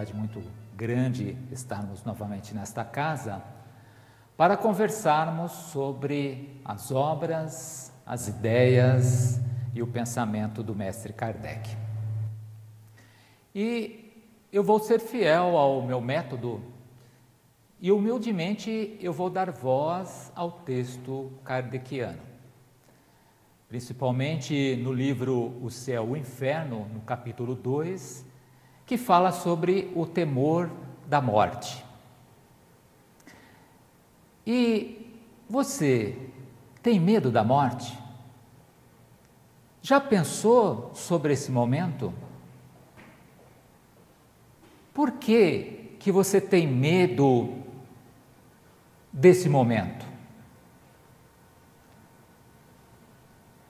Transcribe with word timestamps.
felicidade 0.00 0.14
muito 0.14 0.42
grande 0.76 1.36
estarmos 1.50 2.04
novamente 2.04 2.54
nesta 2.54 2.84
casa 2.84 3.42
para 4.36 4.56
conversarmos 4.56 5.52
sobre 5.52 6.60
as 6.64 6.90
obras, 6.90 7.92
as 8.06 8.28
ideias 8.28 9.40
e 9.74 9.82
o 9.82 9.86
pensamento 9.86 10.62
do 10.62 10.74
mestre 10.74 11.12
Kardec. 11.12 11.76
E 13.54 14.24
eu 14.50 14.64
vou 14.64 14.78
ser 14.78 15.00
fiel 15.00 15.56
ao 15.56 15.82
meu 15.82 16.00
método 16.00 16.62
e 17.78 17.92
humildemente 17.92 18.96
eu 19.00 19.12
vou 19.12 19.28
dar 19.28 19.50
voz 19.50 20.32
ao 20.34 20.50
texto 20.50 21.30
kardeciano. 21.44 22.22
Principalmente 23.68 24.76
no 24.76 24.92
livro 24.92 25.56
O 25.62 25.70
Céu 25.70 26.08
e 26.08 26.10
o 26.12 26.16
Inferno, 26.16 26.88
no 26.92 27.00
capítulo 27.00 27.54
2, 27.54 28.29
que 28.90 28.98
fala 28.98 29.30
sobre 29.30 29.88
o 29.94 30.04
temor 30.04 30.68
da 31.06 31.20
morte. 31.20 31.84
E 34.44 35.14
você 35.48 36.18
tem 36.82 36.98
medo 36.98 37.30
da 37.30 37.44
morte? 37.44 37.96
Já 39.80 40.00
pensou 40.00 40.90
sobre 40.92 41.34
esse 41.34 41.52
momento? 41.52 42.12
Por 44.92 45.12
que, 45.12 45.94
que 46.00 46.10
você 46.10 46.40
tem 46.40 46.66
medo 46.66 47.48
desse 49.12 49.48
momento? 49.48 50.04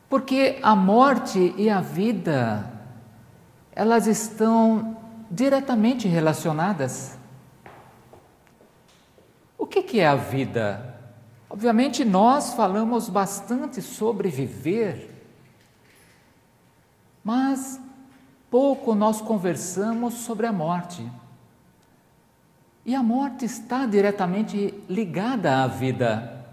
Porque 0.09 0.59
a 0.62 0.75
morte 0.75 1.55
e 1.59 1.69
a 1.69 1.83
vida, 1.83 2.73
elas 3.77 4.07
estão 4.07 4.97
diretamente 5.31 6.09
relacionadas. 6.09 7.17
O 9.56 9.67
que, 9.67 10.00
é 10.00 10.06
a 10.06 10.17
vida? 10.17 10.98
Obviamente, 11.48 12.05
nós 12.05 12.55
falamos 12.55 13.09
bastante 13.09 13.81
sobre 13.81 14.28
viver, 14.28 15.14
mas 17.22 17.81
pouco 18.50 18.95
nós 18.95 19.20
conversamos 19.20 20.14
sobre 20.14 20.47
a 20.47 20.53
morte. 20.53 21.09
E 22.84 22.94
a 22.94 23.03
morte 23.03 23.44
está 23.44 23.87
diretamente 23.87 24.75
ligada 24.89 25.62
à 25.62 25.67
vida. 25.67 26.44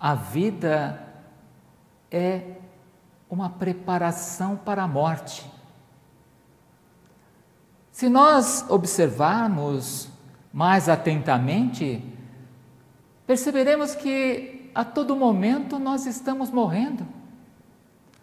A 0.00 0.14
vida 0.14 1.02
é 2.10 2.52
uma 3.28 3.50
preparação 3.50 4.56
para 4.56 4.84
a 4.84 4.88
morte. 4.88 5.57
Se 7.98 8.08
nós 8.08 8.64
observarmos 8.68 10.08
mais 10.52 10.88
atentamente, 10.88 12.00
perceberemos 13.26 13.96
que 13.96 14.70
a 14.72 14.84
todo 14.84 15.16
momento 15.16 15.80
nós 15.80 16.06
estamos 16.06 16.48
morrendo. 16.48 17.04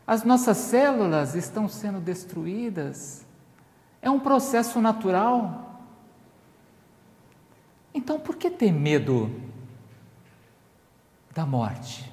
As 0.08 0.24
nossas 0.24 0.56
células 0.56 1.36
estão 1.36 1.68
sendo 1.68 2.00
destruídas. 2.00 3.26
É 4.02 4.10
um 4.10 4.18
processo 4.18 4.80
natural. 4.80 5.82
Então, 7.94 8.18
por 8.18 8.38
que 8.38 8.50
ter 8.50 8.72
medo 8.72 9.30
da 11.34 11.46
morte? 11.46 12.10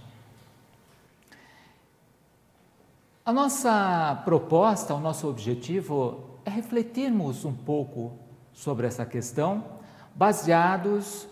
A 3.24 3.32
nossa 3.32 4.20
proposta, 4.24 4.92
o 4.94 4.98
nosso 4.98 5.28
objetivo 5.28 6.31
é 6.44 6.50
refletirmos 6.50 7.44
um 7.44 7.52
pouco 7.52 8.18
sobre 8.52 8.86
essa 8.86 9.04
questão, 9.06 9.64
baseados 10.14 11.28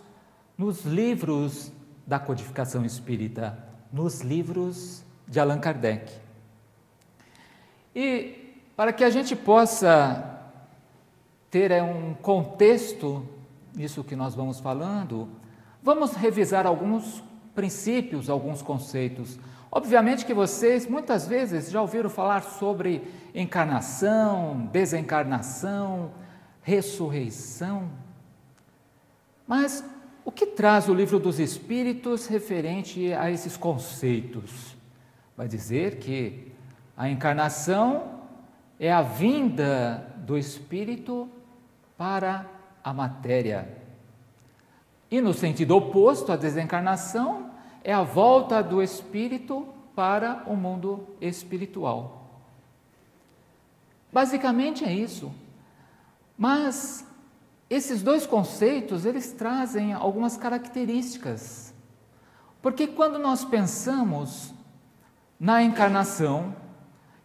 nos 0.56 0.84
livros 0.84 1.72
da 2.06 2.18
codificação 2.18 2.84
espírita, 2.84 3.58
nos 3.92 4.20
livros 4.20 5.04
de 5.26 5.38
Allan 5.38 5.58
Kardec. 5.58 6.12
E 7.94 8.54
para 8.76 8.92
que 8.92 9.04
a 9.04 9.10
gente 9.10 9.36
possa 9.36 10.40
ter 11.50 11.70
é, 11.70 11.82
um 11.82 12.14
contexto 12.14 13.26
nisso 13.74 14.04
que 14.04 14.16
nós 14.16 14.34
vamos 14.34 14.60
falando, 14.60 15.28
vamos 15.82 16.12
revisar 16.12 16.66
alguns 16.66 17.22
princípios, 17.54 18.30
alguns 18.30 18.62
conceitos. 18.62 19.38
Obviamente 19.72 20.26
que 20.26 20.34
vocês 20.34 20.86
muitas 20.86 21.28
vezes 21.28 21.70
já 21.70 21.80
ouviram 21.80 22.10
falar 22.10 22.42
sobre 22.42 23.02
encarnação, 23.32 24.68
desencarnação, 24.72 26.10
ressurreição. 26.60 27.88
Mas 29.46 29.84
o 30.24 30.32
que 30.32 30.46
traz 30.46 30.88
o 30.88 30.94
livro 30.94 31.20
dos 31.20 31.38
Espíritos 31.38 32.26
referente 32.26 33.12
a 33.12 33.30
esses 33.30 33.56
conceitos? 33.56 34.76
Vai 35.36 35.46
dizer 35.46 35.98
que 35.98 36.52
a 36.96 37.08
encarnação 37.08 38.20
é 38.78 38.92
a 38.92 39.02
vinda 39.02 40.12
do 40.18 40.36
Espírito 40.36 41.28
para 41.96 42.46
a 42.82 42.92
matéria. 42.92 43.68
E 45.10 45.20
no 45.20 45.32
sentido 45.32 45.76
oposto, 45.76 46.32
a 46.32 46.36
desencarnação 46.36 47.49
é 47.82 47.92
a 47.92 48.02
volta 48.02 48.62
do 48.62 48.82
Espírito 48.82 49.66
para 49.94 50.44
o 50.46 50.56
mundo 50.56 51.06
espiritual. 51.20 52.20
Basicamente 54.12 54.84
é 54.84 54.92
isso. 54.92 55.32
Mas 56.36 57.06
esses 57.68 58.02
dois 58.02 58.26
conceitos, 58.26 59.04
eles 59.04 59.32
trazem 59.32 59.92
algumas 59.92 60.36
características. 60.36 61.72
Porque 62.60 62.86
quando 62.86 63.18
nós 63.18 63.44
pensamos 63.44 64.52
na 65.38 65.62
encarnação, 65.62 66.54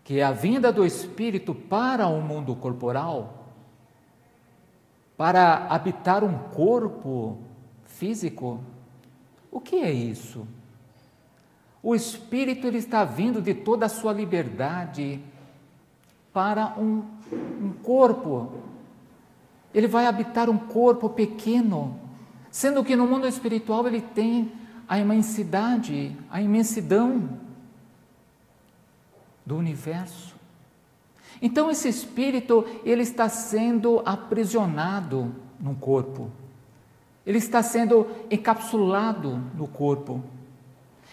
que 0.03 0.19
é 0.19 0.23
a 0.23 0.31
vinda 0.31 0.71
do 0.71 0.85
espírito 0.85 1.55
para 1.55 2.07
o 2.07 2.21
mundo 2.21 2.55
corporal, 2.55 3.45
para 5.17 5.65
habitar 5.67 6.23
um 6.23 6.37
corpo 6.49 7.39
físico, 7.85 8.59
o 9.55 9.61
que 9.61 9.77
é 9.77 9.89
isso? 9.89 10.45
O 11.81 11.95
espírito 11.95 12.67
ele 12.67 12.77
está 12.77 13.05
vindo 13.05 13.41
de 13.41 13.53
toda 13.53 13.85
a 13.85 13.89
sua 13.89 14.11
liberdade, 14.11 15.23
para 16.33 16.77
um, 16.77 17.05
um 17.61 17.71
corpo. 17.81 18.51
Ele 19.73 19.87
vai 19.87 20.07
habitar 20.07 20.49
um 20.49 20.57
corpo 20.57 21.09
pequeno, 21.09 21.97
sendo 22.51 22.83
que 22.83 22.97
no 22.97 23.07
mundo 23.07 23.25
espiritual 23.25 23.87
ele 23.87 24.01
tem 24.01 24.51
a 24.89 24.99
imensidade, 24.99 26.13
a 26.29 26.41
imensidão 26.41 27.39
do 29.45 29.55
universo. 29.55 30.35
Então 31.41 31.71
esse 31.71 31.87
espírito, 31.87 32.65
ele 32.83 33.03
está 33.03 33.29
sendo 33.29 34.01
aprisionado 34.05 35.33
no 35.57 35.75
corpo. 35.75 36.29
Ele 37.25 37.37
está 37.37 37.63
sendo 37.63 38.07
encapsulado 38.29 39.41
no 39.55 39.67
corpo. 39.67 40.23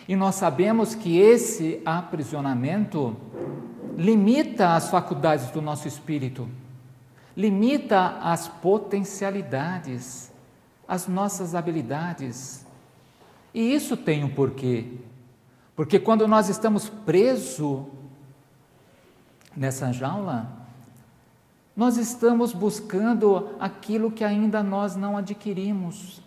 E 0.07 0.15
nós 0.15 0.35
sabemos 0.35 0.95
que 0.95 1.19
esse 1.19 1.81
aprisionamento 1.85 3.17
limita 3.97 4.75
as 4.75 4.91
faculdades 4.91 5.51
do 5.51 5.63
nosso 5.63 5.87
espírito, 5.87 6.49
limita 7.37 8.19
as 8.21 8.49
potencialidades, 8.49 10.33
as 10.87 11.07
nossas 11.07 11.55
habilidades. 11.55 12.67
E 13.55 13.75
isso 13.75 13.97
tem 13.97 14.25
um 14.25 14.29
porquê. 14.29 14.99
Porque 15.75 15.99
quando 15.99 16.29
nós 16.29 16.49
estamos 16.49 16.89
presos 16.89 17.85
nessa 19.57 19.93
jaula, 19.93 20.62
nós 21.77 21.97
estamos 21.97 22.53
buscando 22.53 23.51
aquilo 23.59 24.11
que 24.11 24.25
ainda 24.25 24.63
nós 24.63 24.95
não 24.95 25.17
adquirimos, 25.17 26.23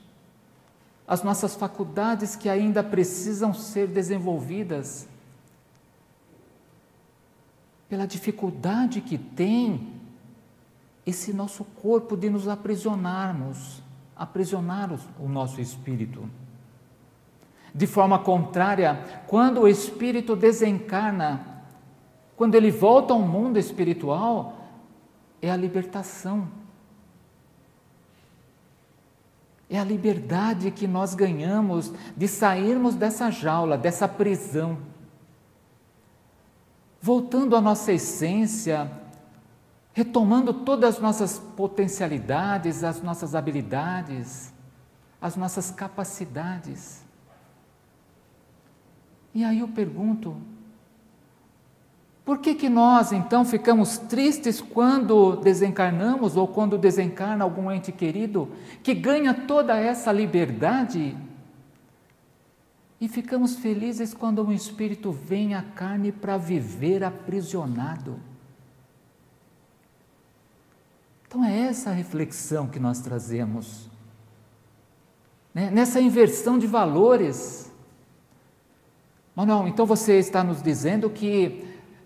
as 1.07 1.21
nossas 1.21 1.55
faculdades 1.55 2.35
que 2.35 2.49
ainda 2.49 2.83
precisam 2.83 3.53
ser 3.53 3.87
desenvolvidas 3.87 5.07
pela 7.87 8.07
dificuldade 8.07 9.01
que 9.01 9.17
tem 9.17 9.93
esse 11.05 11.31
nosso 11.31 11.63
corpo 11.63 12.17
de 12.17 12.29
nos 12.29 12.47
aprisionarmos, 12.47 13.83
aprisionar 14.15 14.89
o 15.19 15.29
nosso 15.29 15.61
espírito. 15.61 16.27
De 17.73 17.85
forma 17.85 18.17
contrária, 18.17 19.23
quando 19.27 19.61
o 19.61 19.67
espírito 19.67 20.35
desencarna, 20.35 21.45
quando 22.35 22.55
ele 22.55 22.71
volta 22.71 23.13
ao 23.13 23.19
mundo 23.19 23.59
espiritual, 23.59 24.54
é 25.45 25.51
a 25.51 25.57
libertação. 25.57 26.47
É 29.69 29.79
a 29.79 29.83
liberdade 29.83 30.71
que 30.71 30.87
nós 30.87 31.15
ganhamos 31.15 31.91
de 32.15 32.27
sairmos 32.27 32.95
dessa 32.95 33.31
jaula, 33.31 33.77
dessa 33.77 34.07
prisão 34.07 34.77
voltando 37.05 37.55
à 37.55 37.61
nossa 37.61 37.93
essência, 37.93 38.91
retomando 39.93 40.51
todas 40.51 40.95
as 40.95 40.99
nossas 40.99 41.37
potencialidades, 41.37 42.83
as 42.83 42.99
nossas 42.99 43.35
habilidades, 43.35 44.51
as 45.21 45.35
nossas 45.35 45.69
capacidades. 45.69 47.05
E 49.35 49.43
aí 49.43 49.59
eu 49.59 49.67
pergunto, 49.67 50.35
por 52.25 52.39
que, 52.39 52.55
que 52.55 52.67
nós 52.67 53.11
então 53.11 53.45
ficamos 53.45 53.99
tristes 53.99 54.59
quando 54.59 55.35
desencarnamos 55.35 56.35
ou 56.35 56.47
quando 56.47 56.75
desencarna 56.75 57.43
algum 57.43 57.71
ente 57.71 57.91
querido 57.91 58.49
que 58.81 58.95
ganha 58.95 59.31
toda 59.31 59.77
essa 59.77 60.11
liberdade? 60.11 61.15
E 62.99 63.07
ficamos 63.07 63.57
felizes 63.57 64.11
quando 64.15 64.43
um 64.43 64.51
espírito 64.51 65.11
vem 65.11 65.53
à 65.53 65.61
carne 65.61 66.11
para 66.11 66.35
viver 66.35 67.03
aprisionado. 67.03 68.19
Então 71.27 71.45
é 71.45 71.59
essa 71.59 71.91
a 71.91 71.93
reflexão 71.93 72.67
que 72.67 72.79
nós 72.79 73.01
trazemos. 73.01 73.87
Né? 75.53 75.69
Nessa 75.69 76.01
inversão 76.01 76.57
de 76.57 76.65
valores. 76.65 77.71
Manuel, 79.35 79.67
então 79.67 79.85
você 79.85 80.17
está 80.17 80.43
nos 80.43 80.63
dizendo 80.63 81.07
que 81.07 81.64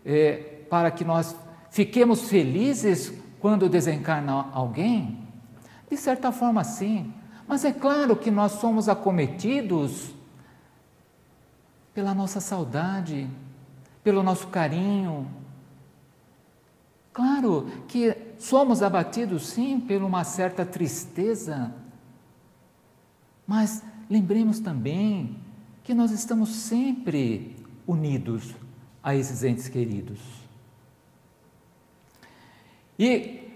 é, 0.09 0.63
para 0.67 0.89
que 0.89 1.05
nós 1.05 1.35
fiquemos 1.69 2.27
felizes 2.27 3.13
quando 3.39 3.69
desencarna 3.69 4.49
alguém? 4.51 5.19
De 5.87 5.95
certa 5.95 6.31
forma, 6.31 6.63
sim. 6.63 7.13
Mas 7.47 7.63
é 7.63 7.71
claro 7.71 8.15
que 8.15 8.31
nós 8.31 8.53
somos 8.53 8.89
acometidos 8.89 10.09
pela 11.93 12.15
nossa 12.15 12.39
saudade, 12.39 13.29
pelo 14.03 14.23
nosso 14.23 14.47
carinho. 14.47 15.27
Claro 17.13 17.67
que 17.87 18.17
somos 18.39 18.81
abatidos, 18.81 19.49
sim, 19.49 19.79
por 19.79 20.01
uma 20.01 20.23
certa 20.23 20.65
tristeza. 20.65 21.71
Mas 23.45 23.83
lembremos 24.09 24.59
também 24.59 25.37
que 25.83 25.93
nós 25.93 26.09
estamos 26.09 26.49
sempre 26.49 27.55
unidos 27.85 28.55
a 29.01 29.15
esses 29.15 29.43
entes 29.43 29.67
queridos. 29.67 30.19
E 32.97 33.49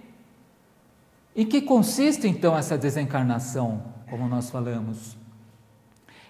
em 1.35 1.45
que 1.45 1.61
consiste 1.61 2.27
então 2.27 2.55
essa 2.57 2.77
desencarnação, 2.77 3.83
como 4.09 4.27
nós 4.27 4.49
falamos? 4.49 5.17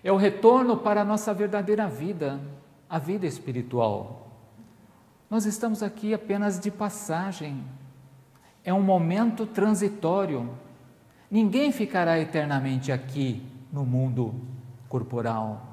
É 0.04 0.12
o 0.12 0.18
retorno 0.18 0.78
para 0.78 1.02
a 1.02 1.06
nossa 1.06 1.34
verdadeira 1.34 1.88
vida, 1.88 2.40
a 2.90 2.98
vida 2.98 3.26
espiritual. 3.26 4.28
Nós 5.30 5.46
estamos 5.46 5.82
aqui 5.82 6.14
apenas 6.14 6.60
de 6.60 6.70
passagem. 6.72 7.64
É 8.64 8.74
um 8.74 8.82
momento 8.82 9.46
transitório. 9.46 10.50
Ninguém 11.30 11.72
ficará 11.72 12.20
eternamente 12.20 12.92
aqui 12.92 13.44
no 13.72 13.86
mundo 13.86 14.34
corporal. 14.88 15.73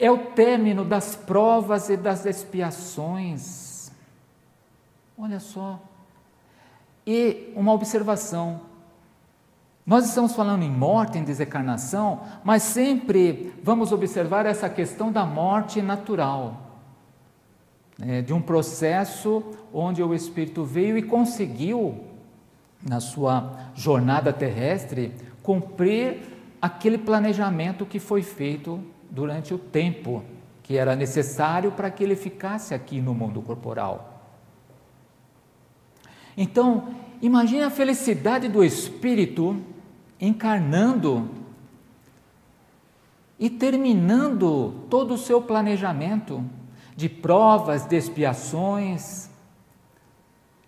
É 0.00 0.10
o 0.10 0.18
término 0.18 0.84
das 0.84 1.14
provas 1.14 1.90
e 1.90 1.96
das 1.96 2.24
expiações. 2.24 3.92
Olha 5.16 5.38
só. 5.38 5.78
E 7.06 7.52
uma 7.54 7.72
observação: 7.72 8.62
nós 9.84 10.06
estamos 10.06 10.34
falando 10.34 10.62
em 10.62 10.70
morte, 10.70 11.18
em 11.18 11.24
desencarnação, 11.24 12.22
mas 12.42 12.62
sempre 12.62 13.52
vamos 13.62 13.92
observar 13.92 14.46
essa 14.46 14.70
questão 14.70 15.12
da 15.12 15.26
morte 15.26 15.82
natural, 15.82 16.78
né, 17.98 18.22
de 18.22 18.32
um 18.32 18.40
processo 18.40 19.44
onde 19.72 20.02
o 20.02 20.14
espírito 20.14 20.64
veio 20.64 20.96
e 20.96 21.02
conseguiu, 21.02 22.04
na 22.82 23.00
sua 23.00 23.52
jornada 23.74 24.32
terrestre, 24.32 25.14
cumprir 25.42 26.22
aquele 26.62 26.96
planejamento 26.96 27.84
que 27.84 27.98
foi 27.98 28.22
feito 28.22 28.82
durante 29.10 29.52
o 29.52 29.58
tempo 29.58 30.22
que 30.62 30.76
era 30.76 30.94
necessário 30.94 31.72
para 31.72 31.90
que 31.90 32.04
ele 32.04 32.14
ficasse 32.14 32.72
aqui 32.72 33.00
no 33.00 33.12
mundo 33.12 33.42
corporal. 33.42 34.22
Então, 36.36 36.94
imagine 37.20 37.62
a 37.64 37.70
felicidade 37.70 38.48
do 38.48 38.62
espírito 38.62 39.60
encarnando 40.20 41.28
e 43.38 43.50
terminando 43.50 44.86
todo 44.88 45.14
o 45.14 45.18
seu 45.18 45.42
planejamento 45.42 46.44
de 46.94 47.08
provas, 47.08 47.86
de 47.86 47.96
expiações, 47.96 49.30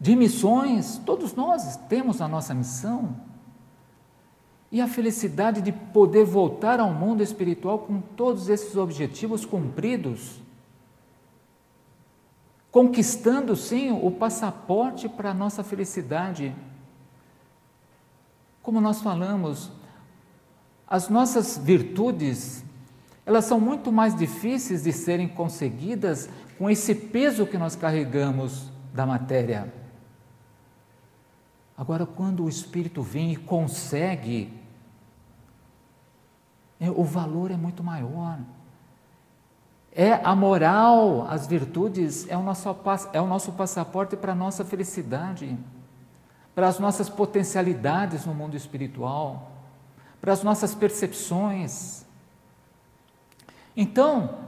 de 0.01 0.17
missões. 0.17 1.01
Todos 1.05 1.35
nós 1.35 1.77
temos 1.89 2.21
a 2.21 2.27
nossa 2.27 2.53
missão 2.53 3.15
e 4.73 4.81
a 4.81 4.89
felicidade 4.89 5.61
de 5.61 5.71
poder 5.71 6.25
voltar 6.25 6.81
ao 6.81 6.91
mundo 6.91 7.23
espiritual 7.23 7.81
com 7.81 8.01
todos 8.01 8.49
esses 8.49 8.75
objetivos 8.75 9.45
cumpridos, 9.45 10.41
conquistando 12.71 13.55
sim 13.55 13.93
o 13.93 14.11
passaporte 14.11 15.11
para 15.11 15.31
a 15.31 15.35
nossa 15.35 15.63
felicidade. 15.63 16.57
Como 18.63 18.81
nós 18.81 19.03
falamos, 19.03 19.71
as 20.89 21.11
nossas 21.11 21.59
virtudes, 21.59 22.65
elas 23.27 23.45
são 23.45 23.61
muito 23.61 23.93
mais 23.93 24.17
difíceis 24.17 24.85
de 24.85 24.93
serem 24.93 25.29
conseguidas 25.29 26.31
com 26.57 26.71
esse 26.71 26.95
peso 26.95 27.47
que 27.47 27.59
nós 27.59 27.77
carregamos 27.77 28.73
da 28.95 29.05
matéria. 29.05 29.71
Agora, 31.77 32.07
quando 32.07 32.45
o 32.45 32.49
Espírito 32.49 33.03
vem 33.03 33.33
e 33.33 33.37
consegue 33.37 34.62
o 36.91 37.05
valor 37.05 37.51
é 37.51 37.57
muito 37.57 37.83
maior. 37.83 38.39
É 39.95 40.15
a 40.25 40.35
moral, 40.35 41.27
as 41.29 41.47
virtudes, 41.47 42.27
é 42.29 42.37
o 42.37 42.43
nosso, 42.43 42.69
é 43.13 43.21
o 43.21 43.27
nosso 43.27 43.53
passaporte 43.53 44.17
para 44.17 44.33
a 44.33 44.35
nossa 44.35 44.65
felicidade, 44.65 45.59
para 46.55 46.67
as 46.67 46.79
nossas 46.79 47.09
potencialidades 47.09 48.25
no 48.25 48.35
mundo 48.35 48.57
espiritual, 48.57 49.53
para 50.21 50.33
as 50.33 50.43
nossas 50.43 50.75
percepções. 50.75 52.07
Então, 53.77 54.39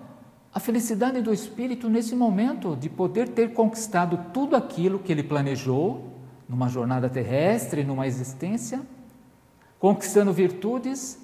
a 0.52 0.60
felicidade 0.60 1.20
do 1.20 1.32
espírito 1.32 1.90
nesse 1.90 2.14
momento 2.14 2.74
de 2.74 2.88
poder 2.88 3.28
ter 3.28 3.52
conquistado 3.52 4.32
tudo 4.32 4.56
aquilo 4.56 4.98
que 4.98 5.12
ele 5.12 5.22
planejou 5.22 6.10
numa 6.48 6.68
jornada 6.68 7.08
terrestre, 7.08 7.84
numa 7.84 8.06
existência, 8.06 8.80
conquistando 9.78 10.32
virtudes 10.32 11.23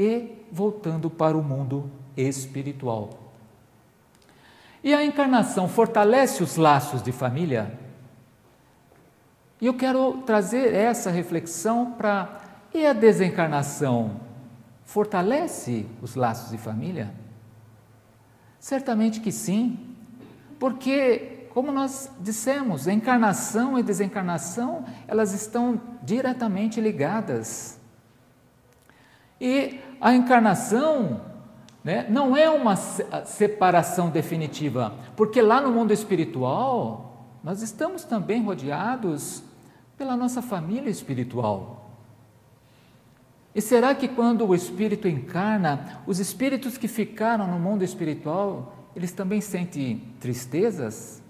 e 0.00 0.46
voltando 0.50 1.10
para 1.10 1.36
o 1.36 1.42
mundo 1.42 1.90
espiritual. 2.16 3.10
E 4.82 4.94
a 4.94 5.04
encarnação 5.04 5.68
fortalece 5.68 6.42
os 6.42 6.56
laços 6.56 7.02
de 7.02 7.12
família? 7.12 7.78
E 9.60 9.66
eu 9.66 9.74
quero 9.74 10.22
trazer 10.22 10.72
essa 10.72 11.10
reflexão 11.10 11.92
para. 11.92 12.40
E 12.72 12.86
a 12.86 12.94
desencarnação 12.94 14.22
fortalece 14.84 15.84
os 16.00 16.14
laços 16.14 16.50
de 16.50 16.56
família? 16.56 17.12
Certamente 18.58 19.20
que 19.20 19.30
sim, 19.30 19.78
porque, 20.58 21.46
como 21.52 21.70
nós 21.72 22.10
dissemos, 22.20 22.86
encarnação 22.86 23.78
e 23.78 23.82
desencarnação, 23.82 24.86
elas 25.06 25.34
estão 25.34 25.78
diretamente 26.02 26.80
ligadas. 26.80 27.78
E 29.40 29.80
a 30.00 30.14
encarnação 30.14 31.20
né, 31.84 32.06
não 32.08 32.36
é 32.36 32.48
uma 32.48 32.76
separação 32.76 34.10
definitiva, 34.10 34.94
porque 35.16 35.42
lá 35.42 35.60
no 35.60 35.70
mundo 35.70 35.92
espiritual 35.92 37.26
nós 37.42 37.62
estamos 37.62 38.04
também 38.04 38.42
rodeados 38.42 39.42
pela 39.96 40.16
nossa 40.16 40.40
família 40.40 40.90
espiritual. 40.90 41.90
E 43.54 43.60
será 43.60 43.94
que 43.94 44.06
quando 44.06 44.46
o 44.46 44.54
espírito 44.54 45.08
encarna, 45.08 46.02
os 46.06 46.20
espíritos 46.20 46.78
que 46.78 46.86
ficaram 46.86 47.46
no 47.46 47.58
mundo 47.58 47.82
espiritual, 47.82 48.72
eles 48.94 49.12
também 49.12 49.40
sentem 49.40 50.14
tristezas? 50.20 51.20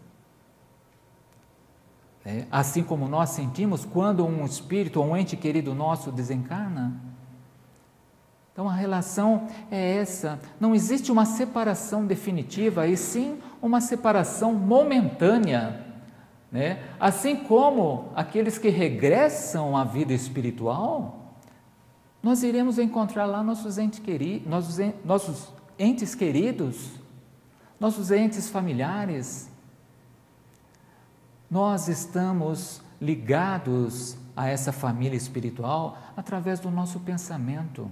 É, 2.24 2.44
assim 2.50 2.82
como 2.82 3.08
nós 3.08 3.30
sentimos 3.30 3.86
quando 3.86 4.26
um 4.26 4.44
espírito 4.44 5.00
ou 5.00 5.06
um 5.06 5.16
ente 5.16 5.36
querido 5.36 5.74
nosso 5.74 6.12
desencarna? 6.12 7.09
Então 8.60 8.68
a 8.68 8.74
relação 8.74 9.48
é 9.70 9.96
essa. 9.96 10.38
Não 10.60 10.74
existe 10.74 11.10
uma 11.10 11.24
separação 11.24 12.04
definitiva, 12.04 12.86
e 12.86 12.94
sim 12.94 13.38
uma 13.62 13.80
separação 13.80 14.52
momentânea. 14.52 15.82
Né? 16.52 16.82
Assim 17.00 17.36
como 17.36 18.12
aqueles 18.14 18.58
que 18.58 18.68
regressam 18.68 19.74
à 19.74 19.82
vida 19.82 20.12
espiritual, 20.12 21.38
nós 22.22 22.42
iremos 22.42 22.78
encontrar 22.78 23.24
lá 23.24 23.42
nossos 23.42 23.78
entes, 23.78 23.98
queridos, 23.98 24.46
nossos, 24.46 24.78
nossos 25.06 25.48
entes 25.78 26.14
queridos, 26.14 26.90
nossos 27.80 28.10
entes 28.10 28.50
familiares. 28.50 29.48
nós 31.50 31.88
estamos 31.88 32.82
ligados 33.00 34.18
a 34.36 34.48
essa 34.48 34.70
família 34.70 35.16
espiritual 35.16 35.96
através 36.14 36.60
do 36.60 36.70
nosso 36.70 37.00
pensamento. 37.00 37.90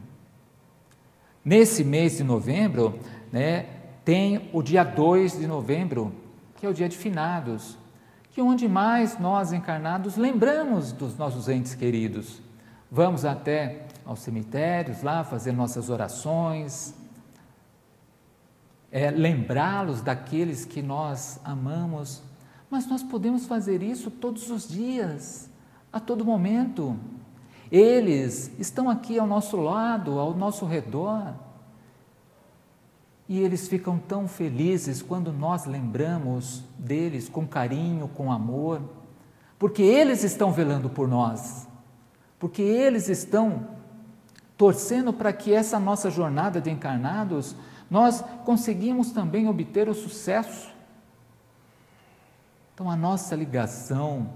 Nesse 1.49 1.83
mês 1.83 2.19
de 2.19 2.25
novembro, 2.25 2.99
né, 3.33 3.64
tem 4.05 4.50
o 4.52 4.62
dia 4.62 4.85
2 4.85 5.38
de 5.38 5.47
novembro, 5.47 6.12
que 6.59 6.67
é 6.67 6.69
o 6.69 6.75
dia 6.75 6.90
de 6.90 6.95
finados, 6.95 7.78
que 8.33 8.43
onde 8.43 8.69
mais 8.69 9.19
nós 9.19 9.50
encarnados 9.50 10.19
lembramos 10.19 10.93
dos 10.93 11.17
nossos 11.17 11.49
entes 11.49 11.75
queridos. 11.75 12.43
Vamos 12.93 13.25
até 13.25 13.87
aos 14.05 14.19
cemitérios 14.19 15.02
lá 15.02 15.25
fazer 15.25 15.52
nossas 15.52 15.88
orações, 15.88 16.95
é, 18.93 19.11
lembrá-los 19.11 20.02
daqueles 20.02 20.67
que 20.67 20.83
nós 20.83 21.40
amamos, 21.43 22.23
mas 22.69 22.87
nós 22.87 23.02
podemos 23.02 23.47
fazer 23.47 23.83
isso 23.83 24.11
todos 24.11 24.50
os 24.50 24.69
dias, 24.69 25.49
a 25.90 25.99
todo 25.99 26.26
momento. 26.26 26.95
Eles 27.71 28.51
estão 28.59 28.89
aqui 28.89 29.19
ao 29.19 29.27
nosso 29.27 29.57
lado, 29.57 30.19
ao 30.19 30.35
nosso 30.35 30.65
redor. 30.65 31.35
E 33.29 33.39
eles 33.41 33.69
ficam 33.69 33.99
tão 33.99 34.27
felizes 34.27 35.03
quando 35.03 35.33
nós 35.33 35.67
lembramos 35.67 36.65
deles 36.79 37.29
com 37.29 37.47
carinho, 37.47 38.09
com 38.09 38.33
amor, 38.33 38.81
porque 39.59 39.83
eles 39.83 40.25
estão 40.25 40.51
velando 40.51 40.89
por 40.89 41.07
nós, 41.07 41.69
porque 42.39 42.63
eles 42.63 43.09
estão 43.09 43.69
torcendo 44.57 45.13
para 45.13 45.33
que 45.33 45.53
essa 45.53 45.79
nossa 45.79 46.11
jornada 46.11 46.61
de 46.61 46.71
encarnados 46.71 47.55
nós 47.91 48.25
conseguimos 48.45 49.13
também 49.13 49.47
obter 49.47 49.89
o 49.89 49.95
sucesso. 49.95 50.71
Então 52.75 52.91
a 52.91 52.97
nossa 52.97 53.37
ligação 53.37 54.31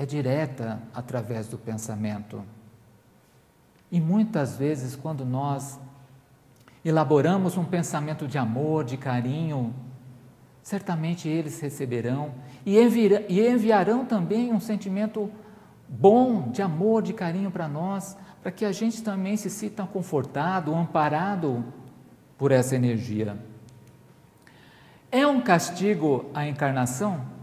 é 0.00 0.06
direta 0.06 0.80
através 0.94 1.46
do 1.46 1.58
pensamento. 1.58 2.42
E 3.92 4.00
muitas 4.00 4.56
vezes, 4.56 4.96
quando 4.96 5.26
nós 5.26 5.78
elaboramos 6.82 7.58
um 7.58 7.66
pensamento 7.66 8.26
de 8.26 8.38
amor, 8.38 8.82
de 8.82 8.96
carinho, 8.96 9.74
certamente 10.62 11.28
eles 11.28 11.60
receberão 11.60 12.32
e, 12.64 12.78
enviarão 12.80 14.06
também 14.06 14.54
um 14.54 14.58
sentimento 14.58 15.30
bom 15.86 16.50
de 16.50 16.62
amor, 16.62 17.02
de 17.02 17.12
carinho 17.12 17.50
para 17.50 17.68
nós, 17.68 18.16
para 18.40 18.50
que 18.50 18.64
a 18.64 18.72
gente 18.72 19.02
também 19.02 19.36
se 19.36 19.50
sinta 19.50 19.84
confortado, 19.84 20.74
amparado 20.74 21.62
por 22.38 22.52
essa 22.52 22.74
energia. 22.74 23.36
É 25.12 25.26
um 25.26 25.42
castigo 25.42 26.30
a 26.32 26.46
encarnação? 26.46 27.38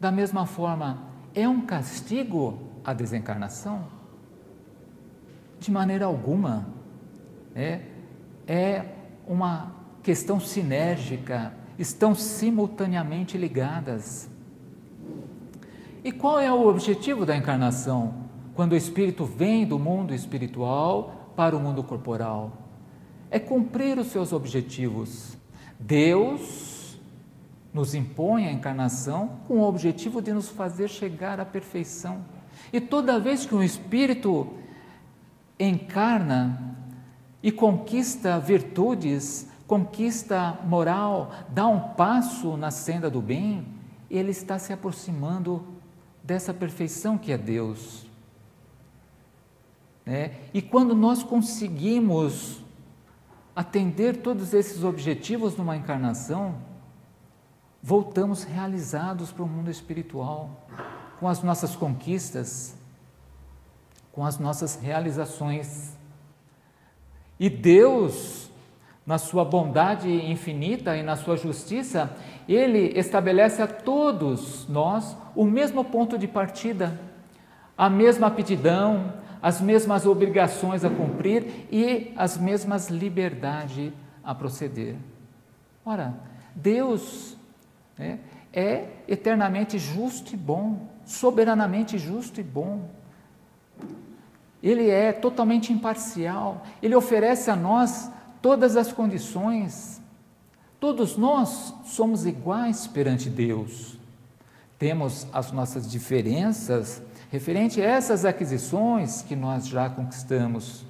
Da 0.00 0.10
mesma 0.10 0.46
forma, 0.46 1.04
é 1.34 1.46
um 1.46 1.60
castigo 1.60 2.58
a 2.82 2.94
desencarnação? 2.94 3.84
De 5.58 5.70
maneira 5.70 6.06
alguma. 6.06 6.66
É, 7.54 7.80
é 8.46 8.86
uma 9.26 9.74
questão 10.02 10.40
sinérgica, 10.40 11.52
estão 11.78 12.14
simultaneamente 12.14 13.36
ligadas. 13.36 14.30
E 16.02 16.10
qual 16.10 16.40
é 16.40 16.50
o 16.50 16.66
objetivo 16.66 17.26
da 17.26 17.36
encarnação? 17.36 18.14
Quando 18.54 18.72
o 18.72 18.76
espírito 18.76 19.26
vem 19.26 19.66
do 19.66 19.78
mundo 19.78 20.14
espiritual 20.14 21.32
para 21.36 21.54
o 21.54 21.60
mundo 21.60 21.82
corporal, 21.84 22.52
é 23.30 23.38
cumprir 23.38 23.98
os 23.98 24.06
seus 24.06 24.32
objetivos. 24.32 25.36
Deus 25.78 26.79
nos 27.72 27.94
impõe 27.94 28.46
a 28.46 28.52
encarnação 28.52 29.38
com 29.46 29.58
o 29.58 29.68
objetivo 29.68 30.20
de 30.20 30.32
nos 30.32 30.48
fazer 30.48 30.88
chegar 30.88 31.38
à 31.38 31.44
perfeição. 31.44 32.24
E 32.72 32.80
toda 32.80 33.20
vez 33.20 33.46
que 33.46 33.54
um 33.54 33.62
espírito 33.62 34.48
encarna 35.58 36.76
e 37.42 37.52
conquista 37.52 38.38
virtudes, 38.38 39.48
conquista 39.66 40.58
moral, 40.64 41.32
dá 41.48 41.66
um 41.66 41.80
passo 41.94 42.56
na 42.56 42.70
senda 42.70 43.08
do 43.08 43.20
bem, 43.20 43.66
ele 44.10 44.30
está 44.30 44.58
se 44.58 44.72
aproximando 44.72 45.64
dessa 46.22 46.52
perfeição 46.52 47.16
que 47.16 47.32
é 47.32 47.38
Deus. 47.38 48.06
É, 50.04 50.32
e 50.52 50.60
quando 50.60 50.94
nós 50.94 51.22
conseguimos 51.22 52.60
atender 53.54 54.16
todos 54.16 54.52
esses 54.54 54.82
objetivos 54.82 55.56
numa 55.56 55.76
encarnação, 55.76 56.54
voltamos 57.82 58.44
realizados 58.44 59.32
para 59.32 59.42
o 59.42 59.48
mundo 59.48 59.70
espiritual, 59.70 60.66
com 61.18 61.28
as 61.28 61.42
nossas 61.42 61.74
conquistas, 61.74 62.76
com 64.12 64.24
as 64.24 64.38
nossas 64.38 64.76
realizações. 64.76 65.96
E 67.38 67.48
Deus, 67.48 68.50
na 69.06 69.18
sua 69.18 69.44
bondade 69.44 70.08
infinita 70.08 70.96
e 70.96 71.02
na 71.02 71.16
sua 71.16 71.36
justiça, 71.36 72.14
Ele 72.48 72.98
estabelece 72.98 73.62
a 73.62 73.66
todos 73.66 74.68
nós 74.68 75.16
o 75.34 75.44
mesmo 75.44 75.84
ponto 75.84 76.18
de 76.18 76.28
partida, 76.28 77.00
a 77.76 77.88
mesma 77.88 78.26
aptidão, 78.26 79.14
as 79.42 79.58
mesmas 79.58 80.04
obrigações 80.04 80.84
a 80.84 80.90
cumprir 80.90 81.66
e 81.72 82.12
as 82.14 82.36
mesmas 82.36 82.90
liberdades 82.90 83.90
a 84.22 84.34
proceder. 84.34 84.96
Ora, 85.82 86.14
Deus 86.54 87.39
né, 88.00 88.18
é 88.52 88.88
eternamente 89.06 89.78
justo 89.78 90.34
e 90.34 90.36
bom, 90.36 90.88
soberanamente 91.04 91.98
justo 91.98 92.40
e 92.40 92.42
bom. 92.42 92.88
Ele 94.62 94.88
é 94.88 95.12
totalmente 95.12 95.72
imparcial, 95.72 96.64
ele 96.82 96.94
oferece 96.94 97.50
a 97.50 97.56
nós 97.56 98.10
todas 98.40 98.76
as 98.76 98.90
condições. 98.90 100.00
Todos 100.80 101.16
nós 101.16 101.74
somos 101.84 102.24
iguais 102.24 102.86
perante 102.86 103.28
Deus. 103.28 103.98
Temos 104.78 105.26
as 105.30 105.52
nossas 105.52 105.88
diferenças 105.88 107.02
referente 107.30 107.80
a 107.80 107.84
essas 107.84 108.24
aquisições 108.24 109.20
que 109.22 109.36
nós 109.36 109.68
já 109.68 109.90
conquistamos. 109.90 110.84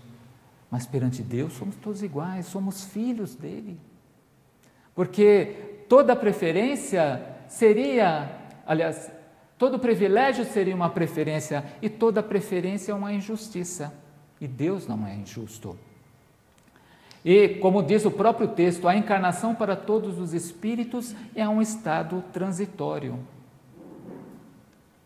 Mas 0.70 0.86
perante 0.86 1.22
Deus 1.22 1.54
somos 1.54 1.74
todos 1.74 2.02
iguais, 2.02 2.46
somos 2.46 2.84
filhos 2.84 3.34
dele. 3.34 3.80
Porque 4.94 5.69
toda 5.90 6.14
preferência 6.14 7.20
seria, 7.48 8.30
aliás, 8.64 9.10
todo 9.58 9.76
privilégio 9.76 10.44
seria 10.44 10.72
uma 10.72 10.88
preferência 10.88 11.64
e 11.82 11.88
toda 11.88 12.22
preferência 12.22 12.92
é 12.92 12.94
uma 12.94 13.12
injustiça. 13.12 13.92
E 14.40 14.46
Deus 14.46 14.86
não 14.86 15.04
é 15.04 15.16
injusto. 15.16 15.76
E, 17.24 17.56
como 17.56 17.82
diz 17.82 18.04
o 18.04 18.10
próprio 18.10 18.46
texto, 18.46 18.86
a 18.86 18.96
encarnação 18.96 19.52
para 19.52 19.74
todos 19.74 20.20
os 20.20 20.32
espíritos 20.32 21.12
é 21.34 21.46
um 21.48 21.60
estado 21.60 22.22
transitório. 22.32 23.18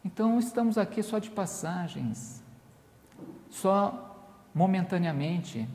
Então 0.04 0.38
estamos 0.38 0.76
aqui 0.76 1.02
só 1.02 1.18
de 1.18 1.30
passagens, 1.30 2.42
só 3.48 4.14
momentaneamente. 4.54 5.66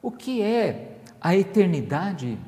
O 0.00 0.10
que 0.10 0.40
é 0.40 0.96
a 1.20 1.36
eternidade 1.36 2.38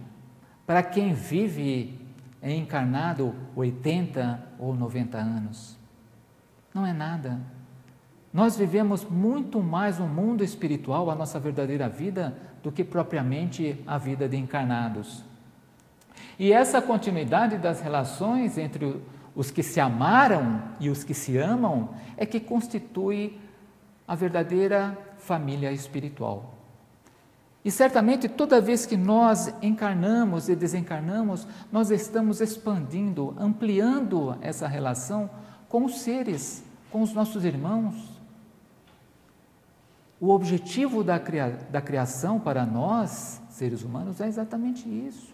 para 0.72 0.82
quem 0.82 1.12
vive 1.12 2.00
encarnado 2.42 3.34
80 3.54 4.42
ou 4.58 4.74
90 4.74 5.18
anos? 5.18 5.76
Não 6.72 6.86
é 6.86 6.94
nada. 6.94 7.38
Nós 8.32 8.56
vivemos 8.56 9.04
muito 9.04 9.62
mais 9.62 10.00
o 10.00 10.04
mundo 10.04 10.42
espiritual, 10.42 11.10
a 11.10 11.14
nossa 11.14 11.38
verdadeira 11.38 11.90
vida, 11.90 12.34
do 12.62 12.72
que 12.72 12.82
propriamente 12.82 13.84
a 13.86 13.98
vida 13.98 14.26
de 14.26 14.38
encarnados. 14.38 15.22
E 16.38 16.54
essa 16.54 16.80
continuidade 16.80 17.58
das 17.58 17.82
relações 17.82 18.56
entre 18.56 18.98
os 19.34 19.50
que 19.50 19.62
se 19.62 19.78
amaram 19.78 20.62
e 20.80 20.88
os 20.88 21.04
que 21.04 21.12
se 21.12 21.36
amam, 21.36 21.90
é 22.16 22.24
que 22.24 22.40
constitui 22.40 23.38
a 24.08 24.14
verdadeira 24.14 24.96
família 25.18 25.70
espiritual. 25.70 26.51
E 27.64 27.70
certamente 27.70 28.28
toda 28.28 28.60
vez 28.60 28.84
que 28.86 28.96
nós 28.96 29.54
encarnamos 29.62 30.48
e 30.48 30.56
desencarnamos, 30.56 31.46
nós 31.70 31.90
estamos 31.90 32.40
expandindo, 32.40 33.34
ampliando 33.38 34.36
essa 34.40 34.66
relação 34.66 35.30
com 35.68 35.84
os 35.84 36.00
seres, 36.00 36.64
com 36.90 37.02
os 37.02 37.12
nossos 37.12 37.44
irmãos. 37.44 37.94
O 40.20 40.30
objetivo 40.30 41.04
da, 41.04 41.18
da 41.70 41.80
criação 41.80 42.40
para 42.40 42.66
nós, 42.66 43.40
seres 43.50 43.82
humanos, 43.82 44.20
é 44.20 44.26
exatamente 44.26 44.88
isso 44.88 45.32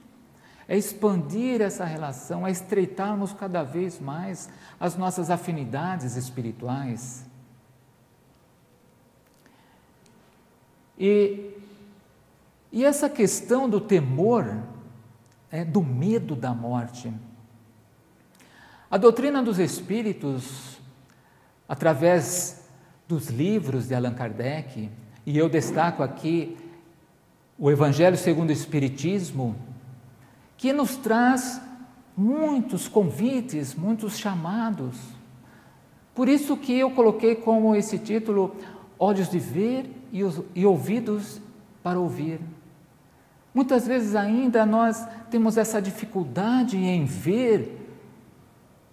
é 0.69 0.77
expandir 0.77 1.63
essa 1.63 1.87
relação, 1.87 2.47
é 2.47 2.51
estreitarmos 2.51 3.33
cada 3.33 3.63
vez 3.63 3.99
mais 3.99 4.51
as 4.79 4.97
nossas 4.97 5.31
afinidades 5.31 6.15
espirituais. 6.15 7.27
E, 10.99 11.58
e 12.71 12.85
essa 12.85 13.09
questão 13.09 13.69
do 13.69 13.81
temor, 13.81 14.63
é, 15.51 15.65
do 15.65 15.83
medo 15.83 16.37
da 16.37 16.53
morte, 16.53 17.13
A 18.91 18.97
doutrina 18.97 19.43
dos 19.43 19.59
espíritos, 19.59 20.79
através 21.69 22.67
dos 23.07 23.29
livros 23.29 23.87
de 23.87 23.95
Allan 23.95 24.15
Kardec, 24.15 24.89
e 25.27 25.37
eu 25.37 25.47
destaco 25.47 26.03
aqui 26.03 26.57
o 27.59 27.71
Evangelho 27.71 28.17
segundo 28.17 28.49
o 28.49 28.53
Espiritismo, 28.53 29.55
que 30.57 30.73
nos 30.73 30.97
traz 30.97 31.61
muitos 32.17 32.89
convites, 32.89 33.75
muitos 33.75 34.17
chamados. 34.17 34.97
Por 36.15 36.27
isso 36.27 36.57
que 36.57 36.73
eu 36.79 36.91
coloquei 36.91 37.35
como 37.35 37.77
esse 37.77 37.99
título 37.99 38.57
Olhos 38.99 39.31
de 39.31 39.39
ver 39.39 39.91
e, 40.11 40.21
e 40.55 40.65
ouvidos 40.65 41.41
para 41.83 42.01
ouvir. 42.01 42.41
Muitas 43.55 43.87
vezes 43.87 44.15
ainda 44.15 44.65
nós 44.67 45.07
temos 45.31 45.57
essa 45.57 45.81
dificuldade 45.81 46.77
em 46.77 47.05
ver 47.05 47.87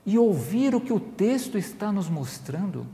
e 0.05 0.17
ouvir 0.17 0.75
o 0.75 0.81
que 0.81 0.93
o 0.93 0.99
texto 0.99 1.57
está 1.57 1.91
nos 1.91 2.09
mostrando. 2.09 2.85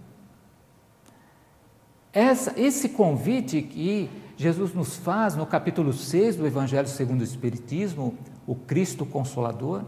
Essa, 2.14 2.54
esse 2.60 2.90
convite 2.90 3.62
que 3.62 4.10
Jesus 4.36 4.74
nos 4.74 4.96
faz 4.96 5.36
no 5.36 5.46
capítulo 5.46 5.94
6 5.94 6.38
do 6.38 6.48
Evangelho 6.48 6.88
segundo 6.88 7.22
o 7.22 7.24
Espiritismo, 7.24 8.16
o 8.46 8.56
Cristo 8.56 9.06
Consolador, 9.06 9.84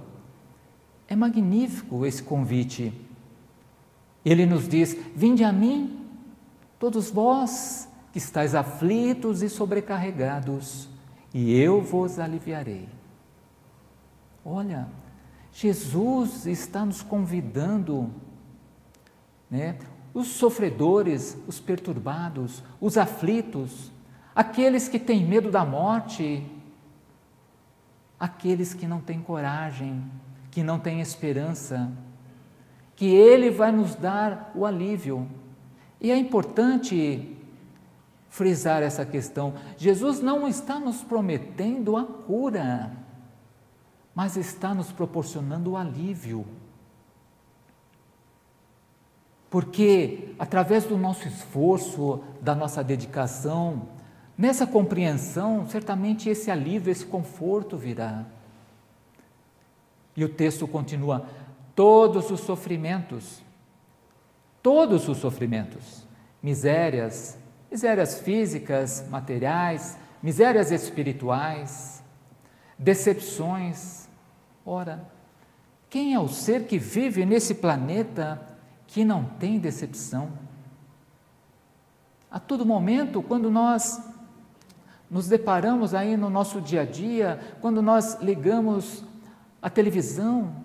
é 1.08 1.16
magnífico 1.16 2.06
esse 2.06 2.24
convite. 2.24 2.94
Ele 4.24 4.46
nos 4.46 4.68
diz: 4.68 4.96
Vinde 5.16 5.44
a 5.44 5.52
mim, 5.52 6.00
todos 6.80 7.10
vós 7.10 7.90
que 8.12 8.20
estáis 8.20 8.54
aflitos 8.56 9.42
e 9.42 9.50
sobrecarregados, 9.50 10.88
e 11.34 11.58
eu 11.60 11.82
vos 11.82 12.20
aliviarei. 12.20 12.88
Olha, 14.46 14.88
Jesus 15.52 16.46
está 16.46 16.86
nos 16.86 17.02
convidando, 17.02 18.10
né? 19.50 19.78
Os 20.14 20.28
sofredores, 20.28 21.38
os 21.48 21.60
perturbados, 21.60 22.64
os 22.80 22.98
aflitos, 22.98 23.92
aqueles 24.36 24.88
que 24.88 25.00
têm 25.00 25.26
medo 25.26 25.50
da 25.50 25.66
morte, 25.66 26.46
aqueles 28.20 28.74
que 28.74 28.86
não 28.86 29.02
têm 29.02 29.22
coragem, 29.22 30.04
que 30.52 30.62
não 30.62 30.78
têm 30.78 31.02
esperança, 31.02 31.92
que 32.96 33.06
Ele 33.06 33.50
vai 33.50 33.72
nos 33.72 33.96
dar 33.96 34.52
o 34.54 34.66
alívio. 34.66 35.28
E 36.00 36.12
é 36.12 36.18
importante 36.18 37.36
frisar 38.34 38.82
essa 38.82 39.06
questão. 39.06 39.54
Jesus 39.78 40.20
não 40.20 40.48
está 40.48 40.80
nos 40.80 41.04
prometendo 41.04 41.96
a 41.96 42.04
cura, 42.04 42.92
mas 44.16 44.36
está 44.36 44.74
nos 44.74 44.92
proporcionando 44.92 45.72
o 45.72 45.78
alívio. 45.78 46.44
Porque 49.52 50.34
através 50.40 50.84
do 50.84 50.98
nosso 50.98 51.28
esforço, 51.28 52.24
da 52.42 52.56
nossa 52.56 52.84
dedicação, 52.84 53.90
nessa 54.36 54.66
compreensão, 54.66 55.68
certamente 55.70 56.28
esse 56.28 56.50
alívio, 56.50 56.92
esse 56.92 57.06
conforto 57.06 57.78
virá. 57.78 58.26
E 60.18 60.26
o 60.26 60.30
texto 60.30 60.68
continua: 60.68 61.28
todos 61.76 62.32
os 62.32 62.40
sofrimentos, 62.40 63.44
todos 64.64 65.08
os 65.08 65.20
sofrimentos, 65.20 66.08
misérias, 66.42 67.38
misérias 67.74 68.20
físicas, 68.20 69.04
materiais, 69.10 69.98
misérias 70.22 70.70
espirituais, 70.70 72.04
decepções. 72.78 74.08
Ora, 74.64 75.10
quem 75.90 76.14
é 76.14 76.20
o 76.20 76.28
ser 76.28 76.68
que 76.68 76.78
vive 76.78 77.26
nesse 77.26 77.56
planeta 77.56 78.40
que 78.86 79.04
não 79.04 79.26
tem 79.26 79.58
decepção? 79.58 80.34
A 82.30 82.40
todo 82.40 82.64
momento, 82.64 83.24
quando 83.24 83.50
nós 83.50 84.00
nos 85.10 85.28
deparamos 85.28 85.96
aí 85.96 86.16
no 86.16 86.30
nosso 86.30 86.62
dia 86.62 86.82
a 86.82 86.86
dia, 86.86 87.40
quando 87.60 87.82
nós 87.82 88.20
ligamos 88.22 89.04
a 89.60 89.68
televisão, 89.68 90.56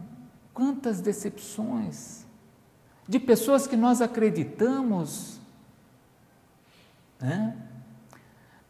quantas 0.53 1.01
decepções 1.01 2.27
de 3.09 3.19
pessoas 3.19 3.67
que 3.67 3.79
nós 3.79 4.03
acreditamos 4.03 5.38
né? 7.21 7.57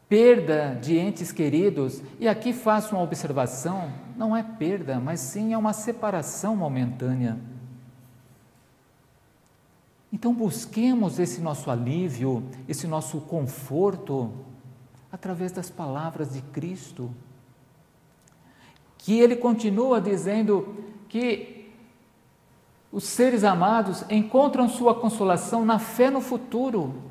Perda 0.09 0.79
de 0.81 0.97
entes 0.97 1.31
queridos, 1.31 2.03
e 2.19 2.27
aqui 2.27 2.53
faço 2.53 2.95
uma 2.95 3.05
observação: 3.05 3.93
não 4.17 4.35
é 4.35 4.43
perda, 4.43 4.99
mas 4.99 5.21
sim 5.21 5.53
é 5.53 5.59
uma 5.59 5.73
separação 5.73 6.57
momentânea. 6.57 7.39
Então 10.13 10.33
busquemos 10.33 11.19
esse 11.19 11.41
nosso 11.41 11.71
alívio, 11.71 12.43
esse 12.67 12.87
nosso 12.87 13.21
conforto 13.21 14.33
através 15.13 15.53
das 15.53 15.69
palavras 15.69 16.33
de 16.33 16.41
Cristo. 16.41 17.11
Que 18.97 19.19
ele 19.21 19.37
continua 19.37 20.01
dizendo 20.01 20.77
que 21.09 21.71
os 22.91 23.05
seres 23.05 23.45
amados 23.45 24.05
encontram 24.11 24.69
sua 24.69 24.95
consolação 24.95 25.65
na 25.65 25.79
fé 25.79 26.11
no 26.11 26.21
futuro. 26.21 27.08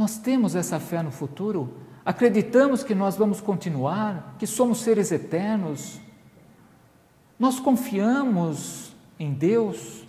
Nós 0.00 0.16
temos 0.16 0.54
essa 0.54 0.80
fé 0.80 1.02
no 1.02 1.10
futuro? 1.10 1.76
Acreditamos 2.02 2.82
que 2.82 2.94
nós 2.94 3.18
vamos 3.18 3.38
continuar, 3.38 4.34
que 4.38 4.46
somos 4.46 4.78
seres 4.78 5.12
eternos? 5.12 6.00
Nós 7.38 7.60
confiamos 7.60 8.96
em 9.18 9.30
Deus? 9.34 10.08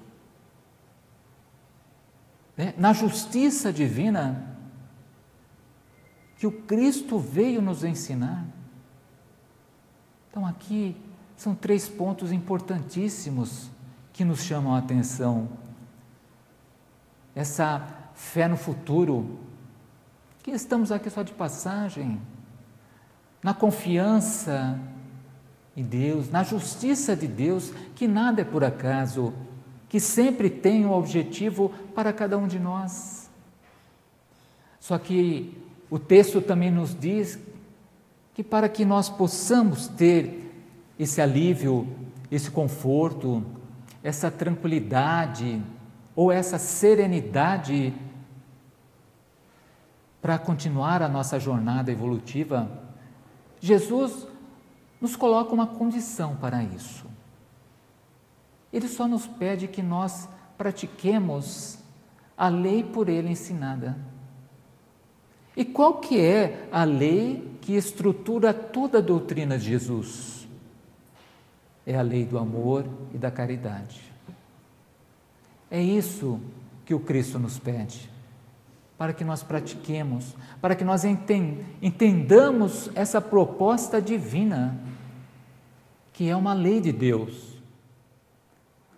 Né? 2.56 2.74
Na 2.78 2.94
justiça 2.94 3.74
divina 3.74 4.56
que 6.38 6.48
o 6.48 6.54
Cristo 6.54 7.20
veio 7.20 7.62
nos 7.62 7.84
ensinar? 7.84 8.46
Então, 10.30 10.46
aqui 10.46 10.96
são 11.36 11.54
três 11.54 11.90
pontos 11.90 12.32
importantíssimos 12.32 13.70
que 14.14 14.24
nos 14.24 14.42
chamam 14.42 14.74
a 14.74 14.78
atenção. 14.78 15.50
Essa 17.36 17.86
fé 18.14 18.48
no 18.48 18.56
futuro, 18.56 19.51
que 20.44 20.52
estamos 20.52 20.92
aqui 20.92 21.10
só 21.10 21.22
de 21.22 21.34
passagem, 21.34 22.20
na 23.44 23.54
confiança 23.54 24.80
em 25.76 25.84
Deus, 25.84 26.30
na 26.30 26.44
justiça 26.44 27.16
de 27.16 27.28
Deus, 27.28 27.72
que 27.96 28.08
nada 28.08 28.42
é 28.42 28.46
por 28.46 28.64
acaso, 28.64 29.34
que 29.88 30.00
sempre 30.00 30.50
tem 30.50 30.86
um 30.86 30.92
objetivo 30.92 31.70
para 31.94 32.12
cada 32.12 32.38
um 32.38 32.48
de 32.48 32.60
nós. 32.60 33.30
Só 34.80 34.98
que 34.98 35.58
o 35.90 36.00
texto 36.00 36.42
também 36.42 36.72
nos 36.72 36.98
diz 36.98 37.38
que 38.34 38.44
para 38.44 38.68
que 38.68 38.84
nós 38.84 39.10
possamos 39.10 39.88
ter 39.88 40.52
esse 40.98 41.22
alívio, 41.22 41.88
esse 42.32 42.50
conforto, 42.50 43.44
essa 44.04 44.32
tranquilidade 44.32 45.62
ou 46.16 46.32
essa 46.32 46.58
serenidade 46.58 47.94
para 50.22 50.38
continuar 50.38 51.02
a 51.02 51.10
nossa 51.10 51.40
jornada 51.40 51.92
evolutiva, 51.92 52.70
Jesus 53.60 54.28
nos 55.00 55.16
coloca 55.16 55.52
uma 55.52 55.66
condição 55.66 56.36
para 56.36 56.64
isso. 56.64 57.08
Ele 58.72 58.88
só 58.88 59.08
nos 59.08 59.26
pede 59.26 59.68
que 59.68 59.82
nós 59.82 60.30
pratiquemos 60.58 61.80
a 62.38 62.48
lei 62.48 62.84
por 62.84 63.10
ele 63.10 63.30
ensinada. 63.30 63.98
E 65.58 65.66
qual 65.66 65.96
que 65.96 66.20
é 66.20 66.68
a 66.72 66.84
lei 66.84 67.58
que 67.60 67.74
estrutura 67.74 68.54
toda 68.54 69.00
a 69.00 69.02
doutrina 69.02 69.58
de 69.58 69.66
Jesus? 69.66 70.48
É 71.86 71.98
a 71.98 72.02
lei 72.02 72.26
do 72.26 72.38
amor 72.38 72.86
e 73.14 73.18
da 73.18 73.32
caridade. 73.32 74.02
É 75.70 75.82
isso 75.82 76.40
que 76.86 76.94
o 76.94 77.00
Cristo 77.00 77.40
nos 77.40 77.58
pede 77.58 78.11
para 79.02 79.14
que 79.14 79.24
nós 79.24 79.42
pratiquemos, 79.42 80.36
para 80.62 80.76
que 80.76 80.84
nós 80.84 81.04
entendamos 81.04 82.92
essa 82.94 83.20
proposta 83.20 84.00
divina, 84.00 84.80
que 86.14 86.30
é 86.30 86.36
uma 86.36 86.54
lei 86.54 86.80
de 86.80 86.92
Deus. 86.92 87.60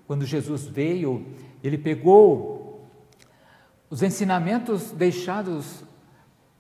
Quando 0.06 0.26
Jesus 0.26 0.66
veio, 0.66 1.26
ele 1.64 1.78
pegou 1.78 2.86
os 3.90 4.04
ensinamentos 4.04 4.92
deixados 4.92 5.86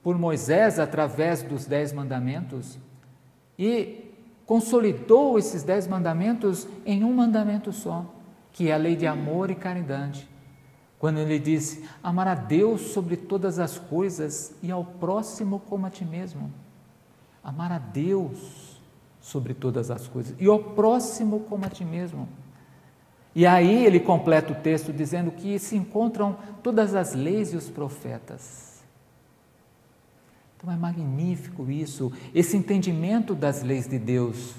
por 0.01 0.17
Moisés 0.17 0.79
através 0.79 1.43
dos 1.43 1.65
Dez 1.65 1.91
Mandamentos 1.91 2.79
e 3.60 4.10
consolidou 4.45 5.38
esses 5.38 5.63
Dez 5.63 5.86
Mandamentos 5.86 6.65
em 6.86 7.03
um 7.03 7.12
mandamento 7.12 7.73
só, 7.73 8.06
que 8.53 8.69
é 8.69 8.73
a 8.73 8.77
lei 8.77 8.95
de 8.95 9.06
amor 9.06 9.51
e 9.51 9.56
caridade. 9.56 10.32
Quando 11.03 11.17
ele 11.17 11.37
disse: 11.37 11.83
Amar 12.01 12.29
a 12.29 12.33
Deus 12.33 12.93
sobre 12.93 13.17
todas 13.17 13.59
as 13.59 13.77
coisas 13.77 14.53
e 14.63 14.71
ao 14.71 14.85
próximo 14.85 15.59
como 15.59 15.85
a 15.85 15.89
ti 15.89 16.05
mesmo. 16.05 16.49
Amar 17.43 17.73
a 17.73 17.77
Deus 17.77 18.79
sobre 19.19 19.53
todas 19.53 19.91
as 19.91 20.07
coisas 20.07 20.33
e 20.39 20.47
ao 20.47 20.59
próximo 20.59 21.41
como 21.41 21.65
a 21.65 21.69
ti 21.69 21.83
mesmo. 21.83 22.25
E 23.35 23.45
aí 23.45 23.85
ele 23.85 23.99
completa 23.99 24.53
o 24.53 24.55
texto 24.55 24.93
dizendo 24.93 25.29
que 25.31 25.59
se 25.59 25.75
encontram 25.75 26.37
todas 26.63 26.95
as 26.95 27.13
leis 27.13 27.51
e 27.51 27.57
os 27.57 27.69
profetas. 27.69 28.81
Então 30.55 30.71
é 30.71 30.77
magnífico 30.77 31.69
isso, 31.69 32.13
esse 32.33 32.55
entendimento 32.55 33.35
das 33.35 33.61
leis 33.61 33.89
de 33.89 33.99
Deus. 33.99 34.55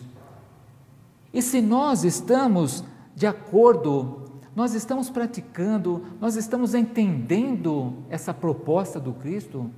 E 1.33 1.40
se 1.40 1.62
nós 1.62 2.04
estamos 2.04 2.85
de 3.16 3.26
acordo, 3.26 4.24
nós 4.55 4.75
estamos 4.75 5.11
praticando, 5.11 6.07
nós 6.21 6.37
estamos 6.37 6.75
entendendo 6.75 8.05
essa 8.09 8.33
proposta 8.33 9.01
do 9.01 9.12
Cristo, 9.12 9.71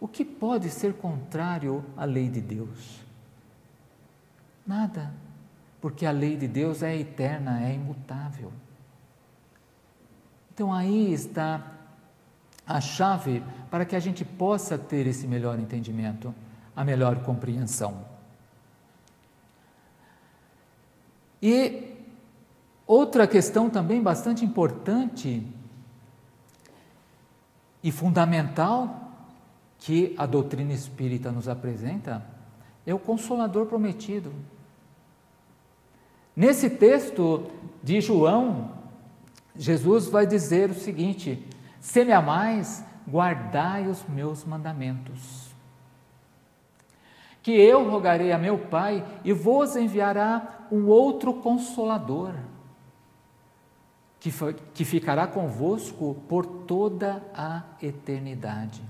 o 0.00 0.06
que 0.08 0.24
pode 0.24 0.70
ser 0.70 0.94
contrário 0.94 1.84
à 1.96 2.04
lei 2.04 2.28
de 2.28 2.40
Deus? 2.40 3.00
Nada 4.66 5.12
porque 5.80 6.04
a 6.04 6.10
lei 6.10 6.36
de 6.36 6.48
Deus 6.48 6.82
é 6.82 6.96
eterna, 6.96 7.64
é 7.64 7.74
imutável. 7.74 8.52
Então 10.52 10.72
aí 10.72 11.12
está 11.12 11.72
a 12.66 12.80
chave 12.80 13.42
para 13.70 13.84
que 13.84 13.94
a 13.94 14.00
gente 14.00 14.24
possa 14.24 14.76
ter 14.76 15.06
esse 15.06 15.26
melhor 15.26 15.58
entendimento, 15.58 16.34
a 16.74 16.84
melhor 16.84 17.22
compreensão. 17.22 18.04
E 21.40 21.87
outra 22.88 23.26
questão 23.26 23.70
também 23.70 24.02
bastante 24.02 24.44
importante 24.44 25.46
e 27.84 27.92
fundamental 27.92 29.12
que 29.78 30.14
a 30.18 30.26
doutrina 30.26 30.72
espírita 30.72 31.30
nos 31.30 31.48
apresenta 31.48 32.24
é 32.84 32.92
o 32.92 32.98
consolador 32.98 33.66
prometido. 33.66 34.32
Nesse 36.34 36.70
texto 36.70 37.46
de 37.82 38.00
João, 38.00 38.72
Jesus 39.54 40.06
vai 40.06 40.26
dizer 40.26 40.70
o 40.70 40.74
seguinte: 40.74 41.46
Se 41.80 42.04
me 42.04 42.12
amais, 42.12 42.84
guardai 43.08 43.86
os 43.86 44.04
meus 44.08 44.44
mandamentos. 44.44 45.48
Que 47.42 47.52
eu 47.52 47.88
rogarei 47.88 48.32
a 48.32 48.38
meu 48.38 48.58
Pai 48.58 49.04
e 49.24 49.32
vos 49.32 49.74
enviará 49.76 50.66
um 50.70 50.86
outro 50.86 51.34
consolador, 51.34 52.34
que, 54.20 54.32
que 54.74 54.84
ficará 54.84 55.26
convosco 55.26 56.16
por 56.28 56.44
toda 56.44 57.22
a 57.34 57.62
eternidade. 57.80 58.82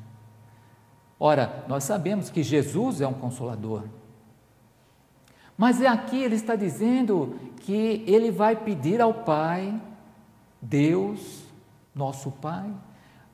Ora, 1.20 1.64
nós 1.68 1.84
sabemos 1.84 2.30
que 2.30 2.42
Jesus 2.42 3.00
é 3.00 3.06
um 3.06 3.14
consolador. 3.14 3.84
Mas 5.56 5.82
aqui 5.82 6.22
ele 6.22 6.36
está 6.36 6.54
dizendo 6.54 7.36
que 7.60 8.04
ele 8.06 8.30
vai 8.30 8.54
pedir 8.54 9.00
ao 9.00 9.12
Pai, 9.12 9.80
Deus, 10.62 11.42
nosso 11.94 12.30
Pai, 12.30 12.72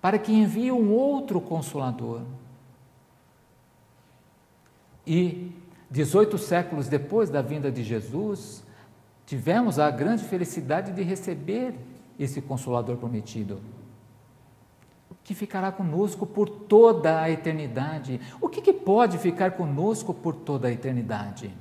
para 0.00 0.18
que 0.18 0.32
envie 0.32 0.72
um 0.72 0.90
outro 0.90 1.40
consolador. 1.40 2.22
E 5.06 5.52
18 5.90 6.38
séculos 6.38 6.88
depois 6.88 7.28
da 7.28 7.42
vinda 7.42 7.70
de 7.70 7.84
Jesus, 7.84 8.64
tivemos 9.26 9.78
a 9.78 9.90
grande 9.90 10.24
felicidade 10.24 10.92
de 10.92 11.02
receber 11.02 11.74
esse 12.18 12.40
consolador 12.40 12.96
prometido, 12.96 13.60
que 15.22 15.34
ficará 15.34 15.72
conosco 15.72 16.26
por 16.26 16.48
toda 16.48 17.20
a 17.20 17.30
eternidade. 17.30 18.20
O 18.40 18.48
que, 18.48 18.60
que 18.60 18.72
pode 18.72 19.18
ficar 19.18 19.52
conosco 19.52 20.12
por 20.12 20.34
toda 20.34 20.68
a 20.68 20.72
eternidade? 20.72 21.54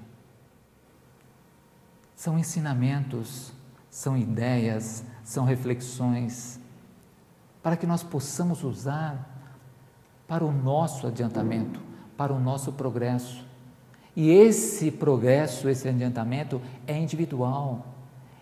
São 2.16 2.38
ensinamentos, 2.38 3.54
são 3.90 4.18
ideias, 4.18 5.04
são 5.24 5.46
reflexões, 5.46 6.60
para 7.62 7.78
que 7.78 7.88
nós 7.88 8.04
possamos 8.04 8.64
usar 8.64 9.30
para 10.28 10.44
o 10.44 10.52
nosso 10.52 11.08
adiantamento, 11.08 11.80
para 12.18 12.34
o 12.34 12.40
nosso 12.40 12.74
progresso. 12.74 13.46
E 14.16 14.30
esse 14.30 14.92
progresso, 14.92 15.68
esse 15.68 15.88
adiantamento 15.88 16.62
é 16.86 16.98
individual, 16.98 17.86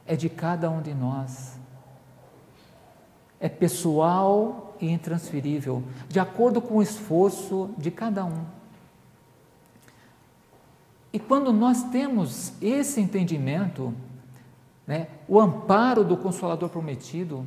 é 0.05 0.15
de 0.15 0.29
cada 0.29 0.69
um 0.69 0.81
de 0.81 0.93
nós. 0.93 1.57
É 3.39 3.47
pessoal 3.47 4.75
e 4.81 4.89
intransferível, 4.89 5.83
de 6.09 6.19
acordo 6.19 6.61
com 6.61 6.77
o 6.77 6.81
esforço 6.81 7.69
de 7.77 7.89
cada 7.89 8.25
um. 8.25 8.43
E 11.13 11.19
quando 11.19 11.51
nós 11.51 11.83
temos 11.83 12.53
esse 12.61 12.99
entendimento, 13.01 13.93
né, 14.85 15.07
o 15.27 15.39
amparo 15.39 16.03
do 16.03 16.17
Consolador 16.17 16.69
prometido, 16.69 17.45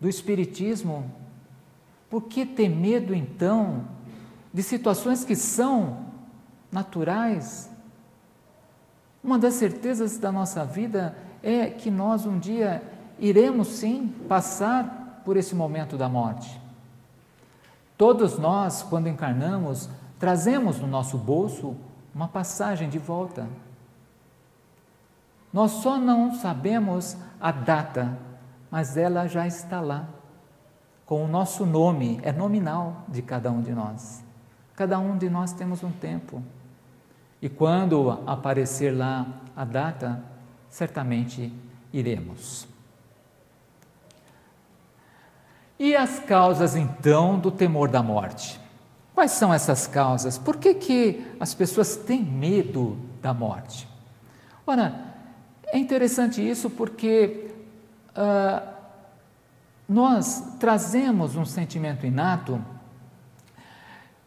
do 0.00 0.08
Espiritismo, 0.08 1.10
por 2.08 2.22
que 2.22 2.44
ter 2.44 2.68
medo 2.68 3.14
então 3.14 3.84
de 4.52 4.62
situações 4.62 5.24
que 5.24 5.36
são 5.36 6.09
naturais? 6.70 7.70
Uma 9.22 9.38
das 9.38 9.54
certezas 9.54 10.18
da 10.18 10.32
nossa 10.32 10.64
vida 10.64 11.14
é 11.42 11.66
que 11.66 11.90
nós 11.90 12.24
um 12.26 12.38
dia 12.38 12.82
iremos 13.18 13.68
sim 13.68 14.08
passar 14.28 15.22
por 15.24 15.36
esse 15.36 15.54
momento 15.54 15.96
da 15.96 16.08
morte. 16.08 16.60
Todos 17.96 18.38
nós, 18.38 18.82
quando 18.82 19.08
encarnamos, 19.08 19.90
trazemos 20.18 20.78
no 20.78 20.86
nosso 20.86 21.18
bolso 21.18 21.76
uma 22.14 22.26
passagem 22.26 22.88
de 22.88 22.98
volta. 22.98 23.46
Nós 25.52 25.72
só 25.72 25.98
não 25.98 26.34
sabemos 26.34 27.16
a 27.40 27.52
data, 27.52 28.16
mas 28.70 28.96
ela 28.96 29.26
já 29.26 29.46
está 29.46 29.80
lá, 29.80 30.08
com 31.04 31.24
o 31.24 31.28
nosso 31.28 31.66
nome, 31.66 32.20
é 32.22 32.32
nominal 32.32 33.04
de 33.08 33.20
cada 33.20 33.50
um 33.50 33.60
de 33.60 33.72
nós. 33.72 34.24
Cada 34.76 34.98
um 34.98 35.18
de 35.18 35.28
nós 35.28 35.52
temos 35.52 35.82
um 35.82 35.90
tempo. 35.90 36.42
E 37.40 37.48
quando 37.48 38.10
aparecer 38.26 38.90
lá 38.90 39.26
a 39.56 39.64
data, 39.64 40.22
certamente 40.68 41.52
iremos. 41.92 42.68
E 45.78 45.96
as 45.96 46.18
causas 46.18 46.76
então 46.76 47.38
do 47.38 47.50
temor 47.50 47.88
da 47.88 48.02
morte? 48.02 48.60
Quais 49.14 49.32
são 49.32 49.52
essas 49.52 49.86
causas? 49.86 50.38
Por 50.38 50.56
que, 50.56 50.74
que 50.74 51.26
as 51.40 51.54
pessoas 51.54 51.96
têm 51.96 52.22
medo 52.22 52.98
da 53.22 53.32
morte? 53.32 53.88
Ora, 54.66 55.10
é 55.66 55.78
interessante 55.78 56.46
isso 56.46 56.68
porque 56.68 57.50
uh, 58.10 58.68
nós 59.88 60.56
trazemos 60.58 61.34
um 61.34 61.44
sentimento 61.44 62.06
inato 62.06 62.64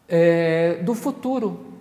é, 0.08 0.82
do 0.82 0.94
futuro. 0.94 1.73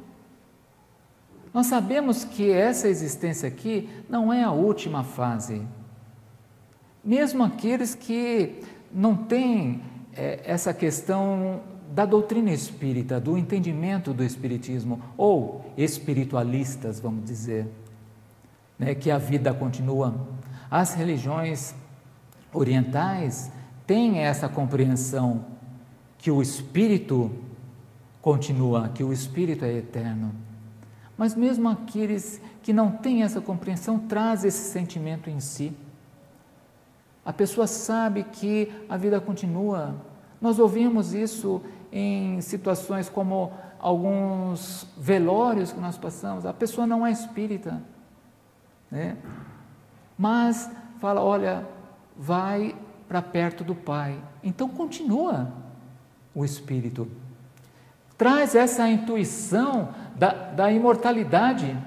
Nós 1.53 1.67
sabemos 1.67 2.23
que 2.23 2.49
essa 2.49 2.87
existência 2.87 3.47
aqui 3.47 3.87
não 4.09 4.33
é 4.33 4.43
a 4.43 4.51
última 4.51 5.03
fase. 5.03 5.61
Mesmo 7.03 7.43
aqueles 7.43 7.93
que 7.93 8.61
não 8.91 9.15
têm 9.15 9.81
é, 10.15 10.41
essa 10.45 10.73
questão 10.73 11.61
da 11.91 12.05
doutrina 12.05 12.51
espírita, 12.51 13.19
do 13.19 13.37
entendimento 13.37 14.13
do 14.13 14.23
espiritismo, 14.23 14.99
ou 15.15 15.63
espiritualistas, 15.77 16.99
vamos 16.99 17.23
dizer, 17.23 17.67
né, 18.79 18.95
que 18.95 19.11
a 19.11 19.19
vida 19.19 19.53
continua. 19.53 20.15
As 20.71 20.95
religiões 20.95 21.75
orientais 22.51 23.51
têm 23.85 24.19
essa 24.19 24.49
compreensão 24.49 25.45
que 26.17 26.31
o 26.31 26.41
espírito 26.41 27.29
continua, 28.21 28.89
que 28.89 29.03
o 29.03 29.13
espírito 29.13 29.65
é 29.65 29.73
eterno. 29.73 30.33
Mas 31.17 31.36
mesmo 31.36 31.69
aqueles 31.69 32.41
que 32.62 32.73
não 32.73 32.91
têm 32.91 33.23
essa 33.23 33.39
compreensão 33.39 33.99
traz 33.99 34.43
esse 34.43 34.71
sentimento 34.71 35.30
em 35.30 35.39
si. 35.39 35.73
A 37.26 37.32
pessoa 37.32 37.67
sabe 37.67 38.23
que 38.23 38.71
a 38.89 38.97
vida 38.97 39.19
continua. 39.21 39.95
Nós 40.41 40.60
ouvimos 40.60 41.13
isso 41.13 41.62
em 41.91 42.41
situações 42.41 43.08
como 43.08 43.52
alguns 43.80 44.88
velórios 44.97 45.73
que 45.73 45.80
nós 45.80 45.97
passamos, 45.97 46.45
a 46.45 46.54
pessoa 46.54 46.88
não 46.88 47.06
é 47.06 47.12
espírita, 47.12 47.84
né? 48.89 49.17
mas 50.17 50.71
fala: 50.99 51.21
olha, 51.21 51.67
vai 52.17 52.76
para 53.10 53.21
perto 53.21 53.63
do 53.63 53.76
Pai. 53.76 54.17
Então 54.41 54.69
continua 54.69 55.52
o 56.34 56.45
espírito. 56.45 57.08
Traz 58.23 58.55
essa 58.55 58.88
intuição 58.88 59.89
da, 60.15 60.31
da 60.31 60.71
imortalidade, 60.71 61.77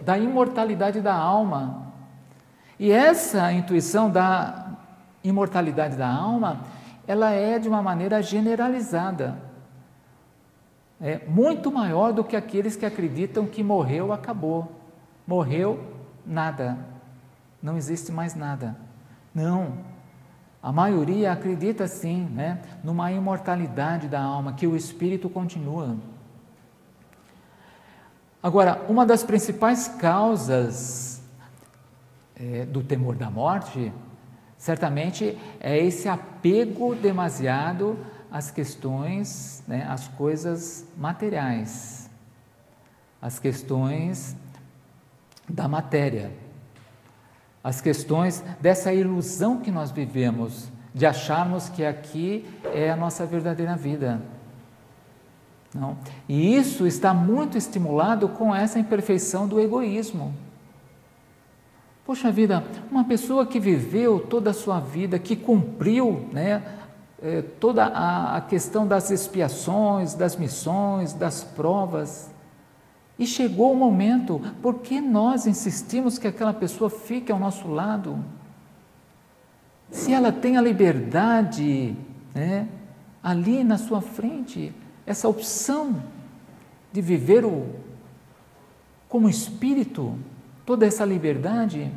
da 0.00 0.16
imortalidade 0.16 1.00
da 1.00 1.16
alma. 1.16 1.92
E 2.78 2.92
essa 2.92 3.52
intuição 3.52 4.08
da 4.08 4.68
imortalidade 5.24 5.96
da 5.96 6.06
alma 6.06 6.60
ela 7.08 7.32
é 7.32 7.58
de 7.58 7.68
uma 7.68 7.82
maneira 7.82 8.22
generalizada. 8.22 9.36
É 11.00 11.18
muito 11.26 11.72
maior 11.72 12.12
do 12.12 12.22
que 12.22 12.36
aqueles 12.36 12.76
que 12.76 12.86
acreditam 12.86 13.44
que 13.44 13.64
morreu, 13.64 14.12
acabou. 14.12 14.70
Morreu, 15.26 15.92
nada. 16.24 16.78
não 17.60 17.76
existe 17.76 18.12
mais 18.12 18.36
nada. 18.36 18.76
Não. 19.34 19.72
A 20.62 20.70
maioria 20.70 21.32
acredita 21.32 21.88
sim, 21.88 22.24
né, 22.26 22.62
numa 22.84 23.10
imortalidade 23.10 24.06
da 24.06 24.22
alma, 24.22 24.52
que 24.52 24.66
o 24.66 24.76
espírito 24.76 25.28
continua. 25.28 25.96
Agora, 28.40 28.84
uma 28.88 29.04
das 29.04 29.24
principais 29.24 29.88
causas 29.88 31.20
é, 32.36 32.64
do 32.64 32.82
temor 32.82 33.16
da 33.16 33.28
morte, 33.28 33.92
certamente, 34.56 35.36
é 35.58 35.76
esse 35.78 36.08
apego 36.08 36.94
demasiado 36.94 37.98
às 38.30 38.50
questões, 38.50 39.62
né, 39.66 39.84
às 39.88 40.06
coisas 40.06 40.86
materiais, 40.96 42.08
às 43.20 43.38
questões 43.38 44.36
da 45.48 45.66
matéria, 45.66 46.32
as 47.62 47.80
questões 47.80 48.42
dessa 48.60 48.92
ilusão 48.92 49.58
que 49.58 49.70
nós 49.70 49.90
vivemos 49.90 50.70
de 50.94 51.06
acharmos 51.06 51.68
que 51.68 51.84
aqui 51.84 52.44
é 52.74 52.90
a 52.90 52.96
nossa 52.96 53.24
verdadeira 53.24 53.76
vida. 53.76 54.20
Não? 55.74 55.96
E 56.28 56.54
isso 56.54 56.86
está 56.86 57.14
muito 57.14 57.56
estimulado 57.56 58.28
com 58.28 58.54
essa 58.54 58.78
imperfeição 58.78 59.48
do 59.48 59.58
egoísmo. 59.58 60.34
Poxa 62.04 62.30
vida, 62.30 62.64
uma 62.90 63.04
pessoa 63.04 63.46
que 63.46 63.58
viveu 63.58 64.20
toda 64.20 64.50
a 64.50 64.54
sua 64.54 64.80
vida, 64.80 65.18
que 65.18 65.36
cumpriu 65.36 66.28
né, 66.32 66.62
eh, 67.22 67.42
toda 67.60 67.86
a, 67.86 68.36
a 68.36 68.40
questão 68.40 68.86
das 68.86 69.10
expiações, 69.10 70.12
das 70.12 70.36
missões, 70.36 71.14
das 71.14 71.42
provas, 71.42 72.31
e 73.18 73.26
chegou 73.26 73.72
o 73.72 73.76
momento, 73.76 74.40
por 74.60 74.80
que 74.80 75.00
nós 75.00 75.46
insistimos 75.46 76.18
que 76.18 76.26
aquela 76.26 76.52
pessoa 76.52 76.88
fique 76.88 77.30
ao 77.30 77.38
nosso 77.38 77.68
lado? 77.68 78.18
Se 79.90 80.12
ela 80.12 80.32
tem 80.32 80.56
a 80.56 80.62
liberdade 80.62 81.94
né, 82.34 82.66
ali 83.22 83.62
na 83.62 83.76
sua 83.76 84.00
frente, 84.00 84.72
essa 85.06 85.28
opção 85.28 86.02
de 86.92 87.00
viver 87.00 87.44
o, 87.44 87.66
como 89.08 89.28
espírito, 89.28 90.18
toda 90.64 90.86
essa 90.86 91.04
liberdade, 91.04 91.92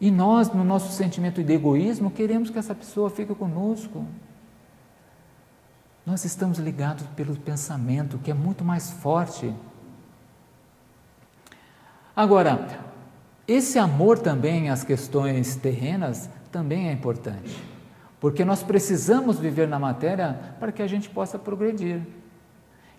e 0.00 0.10
nós, 0.10 0.52
no 0.52 0.64
nosso 0.64 0.92
sentimento 0.92 1.42
de 1.42 1.52
egoísmo, 1.52 2.10
queremos 2.10 2.50
que 2.50 2.58
essa 2.58 2.74
pessoa 2.74 3.08
fique 3.08 3.34
conosco. 3.34 4.04
Nós 6.04 6.24
estamos 6.24 6.58
ligados 6.58 7.06
pelo 7.16 7.34
pensamento, 7.34 8.18
que 8.18 8.30
é 8.30 8.34
muito 8.34 8.62
mais 8.62 8.90
forte. 8.90 9.54
Agora, 12.16 12.66
esse 13.46 13.78
amor 13.78 14.18
também 14.18 14.70
às 14.70 14.82
questões 14.82 15.54
terrenas 15.54 16.30
também 16.50 16.88
é 16.88 16.92
importante. 16.92 17.62
Porque 18.18 18.42
nós 18.42 18.62
precisamos 18.62 19.38
viver 19.38 19.68
na 19.68 19.78
matéria 19.78 20.40
para 20.58 20.72
que 20.72 20.82
a 20.82 20.86
gente 20.86 21.10
possa 21.10 21.38
progredir. 21.38 22.00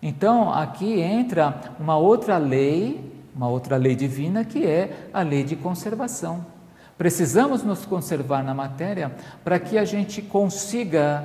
Então, 0.00 0.52
aqui 0.52 1.00
entra 1.00 1.74
uma 1.80 1.98
outra 1.98 2.38
lei, 2.38 3.12
uma 3.34 3.48
outra 3.48 3.76
lei 3.76 3.96
divina, 3.96 4.44
que 4.44 4.64
é 4.64 5.08
a 5.12 5.22
lei 5.22 5.42
de 5.42 5.56
conservação. 5.56 6.46
Precisamos 6.96 7.64
nos 7.64 7.84
conservar 7.84 8.44
na 8.44 8.54
matéria 8.54 9.14
para 9.42 9.58
que 9.58 9.76
a 9.76 9.84
gente 9.84 10.22
consiga 10.22 11.24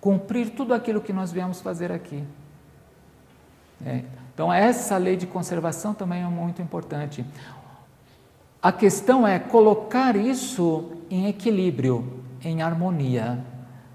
cumprir 0.00 0.50
tudo 0.50 0.74
aquilo 0.74 1.00
que 1.00 1.12
nós 1.12 1.32
viemos 1.32 1.60
fazer 1.60 1.90
aqui. 1.90 2.22
É. 3.84 4.02
Então, 4.36 4.52
essa 4.52 4.98
lei 4.98 5.16
de 5.16 5.26
conservação 5.26 5.94
também 5.94 6.22
é 6.22 6.26
muito 6.26 6.60
importante. 6.60 7.24
A 8.60 8.70
questão 8.70 9.26
é 9.26 9.38
colocar 9.38 10.14
isso 10.14 10.92
em 11.08 11.26
equilíbrio 11.26 12.22
em 12.44 12.60
harmonia. 12.60 13.42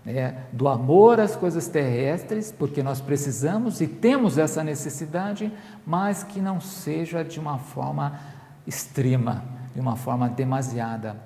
Né? 0.03 0.35
Do 0.51 0.67
amor 0.67 1.19
às 1.19 1.35
coisas 1.35 1.67
terrestres, 1.67 2.51
porque 2.51 2.81
nós 2.81 2.99
precisamos 2.99 3.81
e 3.81 3.87
temos 3.87 4.39
essa 4.39 4.63
necessidade, 4.63 5.53
mas 5.85 6.23
que 6.23 6.41
não 6.41 6.59
seja 6.59 7.23
de 7.23 7.39
uma 7.39 7.59
forma 7.59 8.19
extrema, 8.65 9.43
de 9.75 9.79
uma 9.79 9.95
forma 9.95 10.27
demasiada, 10.27 11.17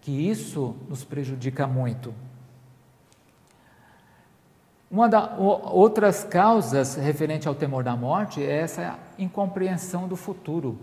que 0.00 0.10
isso 0.10 0.74
nos 0.88 1.04
prejudica 1.04 1.66
muito. 1.66 2.14
Uma 4.92 5.08
das 5.08 5.30
outras 5.38 6.22
causas 6.22 6.96
referente 6.96 7.48
ao 7.48 7.54
temor 7.54 7.82
da 7.82 7.96
morte 7.96 8.42
é 8.42 8.58
essa 8.58 8.98
incompreensão 9.18 10.06
do 10.06 10.16
futuro. 10.16 10.78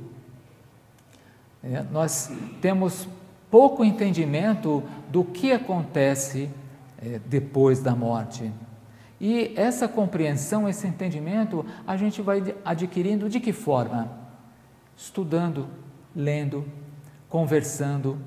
É, 1.64 1.84
nós 1.92 2.32
temos 2.60 3.08
pouco 3.52 3.86
entendimento 3.86 4.82
do 5.10 5.24
que 5.24 5.52
acontece 5.52 6.50
é, 7.00 7.20
depois 7.24 7.82
da 7.82 7.96
morte. 7.96 8.52
E 9.22 9.54
essa 9.56 9.88
compreensão, 9.88 10.68
esse 10.68 10.88
entendimento, 10.88 11.64
a 11.86 11.96
gente 11.96 12.20
vai 12.20 12.56
adquirindo 12.66 13.30
de 13.30 13.40
que 13.40 13.54
forma? 13.54 14.10
Estudando, 14.98 15.68
lendo, 16.16 16.66
conversando, 17.30 18.18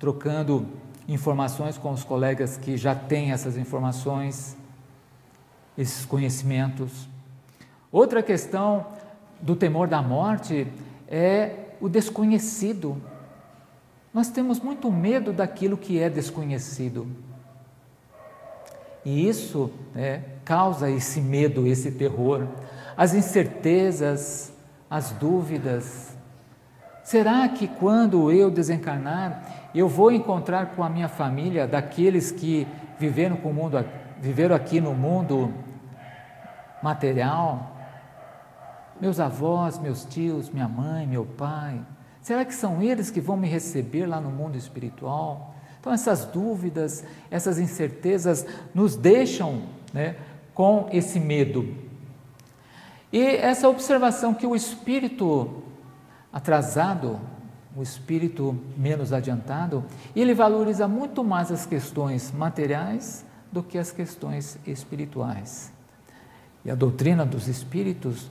trocando 0.00 0.66
informações 1.06 1.78
com 1.78 1.92
os 1.92 2.02
colegas 2.02 2.56
que 2.56 2.76
já 2.76 2.92
têm 2.92 3.30
essas 3.30 3.56
informações, 3.56 4.57
esses 5.78 6.04
conhecimentos. 6.04 7.08
Outra 7.90 8.22
questão 8.22 8.86
do 9.40 9.54
temor 9.54 9.86
da 9.86 10.02
morte 10.02 10.66
é 11.06 11.52
o 11.80 11.88
desconhecido. 11.88 13.00
Nós 14.12 14.28
temos 14.28 14.58
muito 14.58 14.90
medo 14.90 15.32
daquilo 15.32 15.76
que 15.76 16.00
é 16.00 16.10
desconhecido. 16.10 17.06
E 19.04 19.28
isso 19.28 19.70
né, 19.94 20.24
causa 20.44 20.90
esse 20.90 21.20
medo, 21.20 21.66
esse 21.66 21.92
terror, 21.92 22.46
as 22.96 23.14
incertezas, 23.14 24.52
as 24.90 25.12
dúvidas. 25.12 26.16
Será 27.04 27.48
que 27.48 27.68
quando 27.68 28.30
eu 28.32 28.50
desencarnar, 28.50 29.70
eu 29.74 29.88
vou 29.88 30.10
encontrar 30.10 30.74
com 30.74 30.82
a 30.82 30.90
minha 30.90 31.08
família 31.08 31.66
daqueles 31.66 32.32
que 32.32 32.66
viveram, 32.98 33.36
com 33.36 33.50
o 33.50 33.54
mundo, 33.54 33.82
viveram 34.20 34.56
aqui 34.56 34.80
no 34.80 34.92
mundo 34.92 35.54
material? 36.82 37.76
Meus 39.00 39.20
avós, 39.20 39.78
meus 39.78 40.04
tios, 40.04 40.50
minha 40.50 40.68
mãe, 40.68 41.06
meu 41.06 41.24
pai, 41.24 41.80
Será 42.28 42.44
que 42.44 42.54
são 42.54 42.82
eles 42.82 43.10
que 43.10 43.22
vão 43.22 43.38
me 43.38 43.48
receber 43.48 44.04
lá 44.04 44.20
no 44.20 44.30
mundo 44.30 44.54
espiritual? 44.54 45.54
Então, 45.80 45.90
essas 45.90 46.26
dúvidas, 46.26 47.02
essas 47.30 47.58
incertezas 47.58 48.46
nos 48.74 48.96
deixam 48.96 49.62
né, 49.94 50.16
com 50.52 50.90
esse 50.92 51.18
medo. 51.18 51.74
E 53.10 53.24
essa 53.24 53.66
observação 53.66 54.34
que 54.34 54.46
o 54.46 54.54
espírito 54.54 55.62
atrasado, 56.30 57.18
o 57.74 57.82
espírito 57.82 58.58
menos 58.76 59.10
adiantado, 59.10 59.82
ele 60.14 60.34
valoriza 60.34 60.86
muito 60.86 61.24
mais 61.24 61.50
as 61.50 61.64
questões 61.64 62.30
materiais 62.30 63.24
do 63.50 63.62
que 63.62 63.78
as 63.78 63.90
questões 63.90 64.58
espirituais. 64.66 65.72
E 66.68 66.70
a 66.70 66.76
doutrina 66.76 67.26
dos 67.26 67.48
espíritos 67.48 68.30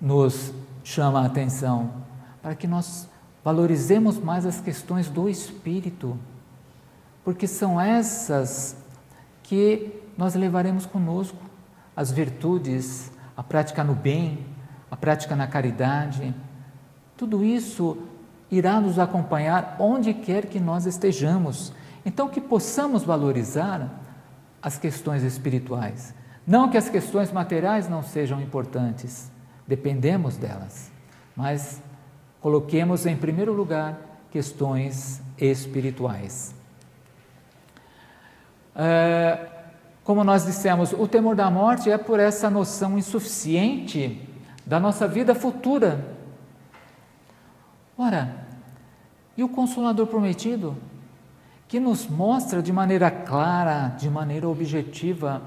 nos 0.00 0.52
chama 0.82 1.20
a 1.20 1.26
atenção 1.26 1.92
para 2.42 2.56
que 2.56 2.66
nós 2.66 3.08
Valorizemos 3.44 4.18
mais 4.18 4.46
as 4.46 4.58
questões 4.58 5.10
do 5.10 5.28
espírito, 5.28 6.18
porque 7.22 7.46
são 7.46 7.78
essas 7.78 8.74
que 9.42 10.00
nós 10.16 10.34
levaremos 10.34 10.86
conosco 10.86 11.36
as 11.94 12.10
virtudes, 12.10 13.12
a 13.36 13.42
prática 13.42 13.84
no 13.84 13.94
bem, 13.94 14.46
a 14.90 14.96
prática 14.96 15.36
na 15.36 15.46
caridade. 15.46 16.34
Tudo 17.18 17.44
isso 17.44 17.98
irá 18.50 18.80
nos 18.80 18.98
acompanhar 18.98 19.76
onde 19.78 20.14
quer 20.14 20.46
que 20.46 20.58
nós 20.58 20.86
estejamos. 20.86 21.70
Então, 22.02 22.30
que 22.30 22.40
possamos 22.40 23.04
valorizar 23.04 23.90
as 24.62 24.78
questões 24.78 25.22
espirituais. 25.22 26.14
Não 26.46 26.68
que 26.68 26.76
as 26.76 26.88
questões 26.88 27.32
materiais 27.32 27.88
não 27.88 28.02
sejam 28.02 28.40
importantes, 28.40 29.30
dependemos 29.66 30.36
delas, 30.36 30.90
mas 31.34 31.82
Coloquemos 32.44 33.06
em 33.06 33.16
primeiro 33.16 33.54
lugar 33.54 33.98
questões 34.30 35.22
espirituais. 35.38 36.54
É, 38.76 39.48
como 40.04 40.22
nós 40.22 40.44
dissemos, 40.44 40.92
o 40.92 41.08
temor 41.08 41.34
da 41.34 41.50
morte 41.50 41.90
é 41.90 41.96
por 41.96 42.20
essa 42.20 42.50
noção 42.50 42.98
insuficiente 42.98 44.28
da 44.66 44.78
nossa 44.78 45.08
vida 45.08 45.34
futura. 45.34 46.04
Ora, 47.96 48.44
e 49.38 49.42
o 49.42 49.48
Consolador 49.48 50.06
prometido, 50.06 50.76
que 51.66 51.80
nos 51.80 52.06
mostra 52.06 52.60
de 52.60 52.74
maneira 52.74 53.10
clara, 53.10 53.88
de 53.98 54.10
maneira 54.10 54.46
objetiva, 54.46 55.40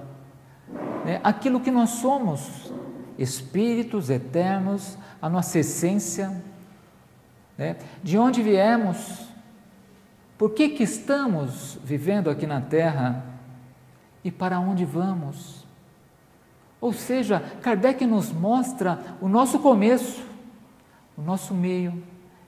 né, 1.06 1.20
aquilo 1.24 1.60
que 1.60 1.72
nós 1.72 1.92
somos, 1.92 2.72
espíritos 3.18 4.10
eternos, 4.10 4.98
a 5.22 5.30
nossa 5.30 5.60
essência, 5.60 6.42
né? 7.58 7.78
De 8.04 8.18
onde 8.18 8.44
viemos, 8.44 9.28
Por 10.38 10.52
que, 10.52 10.70
que 10.70 10.84
estamos 10.84 11.80
vivendo 11.84 12.30
aqui 12.30 12.46
na 12.46 12.62
Terra 12.62 13.26
e 14.24 14.30
para 14.30 14.60
onde 14.60 14.86
vamos? 14.86 15.66
Ou 16.80 16.94
seja, 16.94 17.40
Kardec 17.62 18.06
nos 18.06 18.32
mostra 18.32 19.00
o 19.20 19.28
nosso 19.28 19.58
começo, 19.58 20.24
o 21.18 21.24
nosso 21.24 21.56
meio 21.56 22.04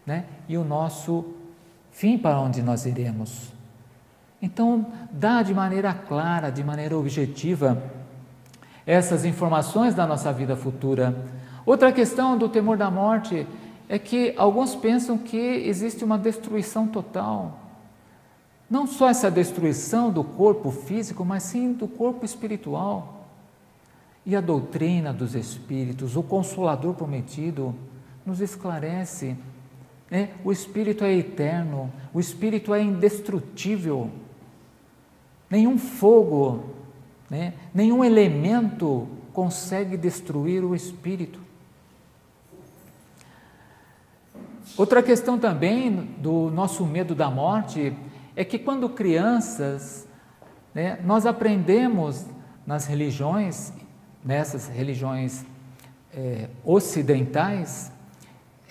né? 0.06 0.26
e 0.48 0.56
o 0.56 0.64
nosso 0.64 1.34
fim 1.92 2.18
para 2.18 2.40
onde 2.40 2.62
nós 2.62 2.86
iremos. 2.86 3.52
Então, 4.40 4.86
dá 5.12 5.42
de 5.42 5.54
maneira 5.54 5.94
clara, 5.94 6.52
de 6.52 6.64
maneira 6.64 6.96
objetiva, 6.96 7.82
essas 8.90 9.24
informações 9.24 9.94
da 9.94 10.08
nossa 10.08 10.34
vida 10.34 10.56
futura. 10.56 11.16
Outra 11.64 11.92
questão 11.92 12.36
do 12.36 12.50
temor 12.50 12.76
da 12.76 12.90
morte 12.90 13.46
é 13.88 14.00
que 14.00 14.34
alguns 14.36 14.74
pensam 14.76 15.16
que 15.16 15.38
existe 15.38 16.04
uma 16.04 16.18
destruição 16.18 16.88
total. 16.88 17.60
Não 18.68 18.88
só 18.88 19.08
essa 19.08 19.30
destruição 19.30 20.12
do 20.12 20.24
corpo 20.24 20.72
físico, 20.72 21.24
mas 21.24 21.44
sim 21.44 21.72
do 21.72 21.88
corpo 21.88 22.26
espiritual. 22.26 23.28
E 24.26 24.36
a 24.36 24.42
doutrina 24.42 25.14
dos 25.14 25.36
Espíritos, 25.36 26.16
o 26.16 26.24
Consolador 26.24 26.96
prometido, 26.96 27.76
nos 28.26 28.42
esclarece. 28.42 29.38
Né? 30.10 30.32
O 30.44 30.52
Espírito 30.52 31.04
é 31.04 31.14
eterno, 31.14 31.94
o 32.12 32.20
Espírito 32.20 32.74
é 32.74 32.82
indestrutível. 32.82 34.10
Nenhum 35.48 35.78
fogo, 35.78 36.79
né? 37.30 37.54
nenhum 37.74 38.04
elemento 38.04 39.08
consegue 39.34 39.96
destruir 39.96 40.64
o 40.64 40.76
Espírito. 40.76 41.40
Outra 44.78 45.04
questão 45.04 45.38
também 45.38 45.92
do 46.18 46.50
nosso 46.50 46.86
medo 46.86 47.14
da 47.14 47.30
morte 47.30 47.94
é 48.36 48.46
que 48.46 48.58
quando 48.58 48.90
crianças, 48.90 50.08
né, 50.74 51.00
nós 51.04 51.26
aprendemos 51.26 52.26
nas 52.66 52.86
religiões 52.86 53.74
nessas 54.24 54.68
religiões 54.68 55.46
é, 56.14 56.50
ocidentais, 56.64 57.92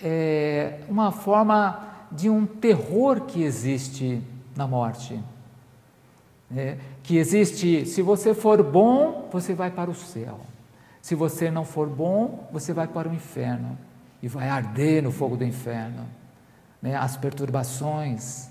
é 0.01 0.79
uma 0.87 1.11
forma 1.11 1.87
de 2.11 2.29
um 2.29 2.45
terror 2.45 3.21
que 3.21 3.43
existe 3.43 4.21
na 4.55 4.67
morte. 4.67 5.19
É, 6.55 6.77
que 7.03 7.17
existe, 7.17 7.85
se 7.85 8.01
você 8.01 8.33
for 8.33 8.63
bom, 8.63 9.29
você 9.31 9.53
vai 9.53 9.69
para 9.69 9.89
o 9.89 9.95
céu. 9.95 10.39
Se 11.01 11.13
você 11.13 11.51
não 11.51 11.63
for 11.63 11.87
bom, 11.87 12.47
você 12.51 12.73
vai 12.73 12.87
para 12.87 13.07
o 13.07 13.13
inferno 13.13 13.77
e 14.21 14.27
vai 14.27 14.49
arder 14.49 15.03
no 15.03 15.11
fogo 15.11 15.37
do 15.37 15.43
inferno. 15.43 16.05
Né, 16.81 16.95
as 16.95 17.17
perturbações. 17.17 18.49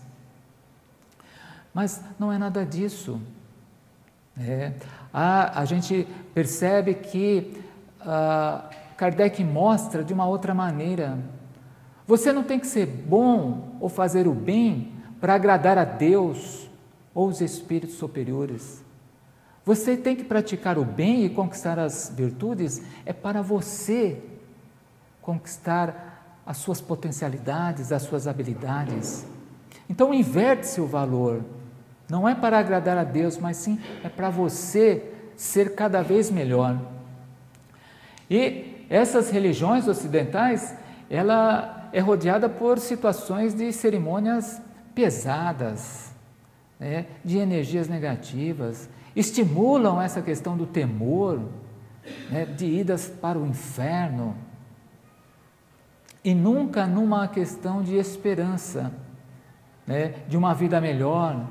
Mas 1.72 2.02
não 2.18 2.32
é 2.32 2.38
nada 2.38 2.64
disso. 2.64 3.20
É, 4.38 4.72
a, 5.12 5.60
a 5.60 5.64
gente 5.64 6.06
percebe 6.34 6.94
que 6.94 7.60
uh, 8.00 8.68
Kardec 8.96 9.42
mostra 9.42 10.04
de 10.04 10.12
uma 10.12 10.26
outra 10.26 10.54
maneira. 10.54 11.18
Você 12.06 12.32
não 12.32 12.44
tem 12.44 12.60
que 12.60 12.66
ser 12.66 12.86
bom 12.86 13.76
ou 13.80 13.88
fazer 13.88 14.28
o 14.28 14.34
bem 14.34 14.92
para 15.20 15.34
agradar 15.34 15.78
a 15.78 15.84
Deus 15.84 16.67
ou 17.14 17.28
os 17.28 17.40
espíritos 17.40 17.96
superiores. 17.96 18.82
Você 19.64 19.96
tem 19.96 20.16
que 20.16 20.24
praticar 20.24 20.78
o 20.78 20.84
bem 20.84 21.24
e 21.24 21.30
conquistar 21.30 21.78
as 21.78 22.12
virtudes 22.14 22.82
é 23.04 23.12
para 23.12 23.42
você 23.42 24.22
conquistar 25.20 26.40
as 26.46 26.56
suas 26.56 26.80
potencialidades, 26.80 27.92
as 27.92 28.02
suas 28.02 28.26
habilidades. 28.26 29.26
Então 29.88 30.14
inverte-se 30.14 30.80
o 30.80 30.86
valor. 30.86 31.44
Não 32.08 32.26
é 32.26 32.34
para 32.34 32.58
agradar 32.58 32.96
a 32.96 33.04
Deus, 33.04 33.36
mas 33.36 33.58
sim 33.58 33.78
é 34.02 34.08
para 34.08 34.30
você 34.30 35.12
ser 35.36 35.74
cada 35.74 36.02
vez 36.02 36.30
melhor. 36.30 36.80
E 38.30 38.86
essas 38.88 39.30
religiões 39.30 39.86
ocidentais, 39.86 40.74
ela 41.10 41.90
é 41.92 42.00
rodeada 42.00 42.48
por 42.48 42.78
situações 42.78 43.54
de 43.54 43.72
cerimônias 43.72 44.60
pesadas, 44.94 46.07
né, 46.78 47.06
de 47.24 47.38
energias 47.38 47.88
negativas, 47.88 48.88
estimulam 49.14 50.00
essa 50.00 50.22
questão 50.22 50.56
do 50.56 50.66
temor, 50.66 51.40
né, 52.30 52.44
de 52.44 52.66
idas 52.66 53.08
para 53.08 53.38
o 53.38 53.46
inferno, 53.46 54.36
e 56.24 56.34
nunca 56.34 56.86
numa 56.86 57.26
questão 57.28 57.82
de 57.82 57.96
esperança, 57.96 58.92
né, 59.86 60.14
de 60.28 60.36
uma 60.36 60.54
vida 60.54 60.80
melhor, 60.80 61.46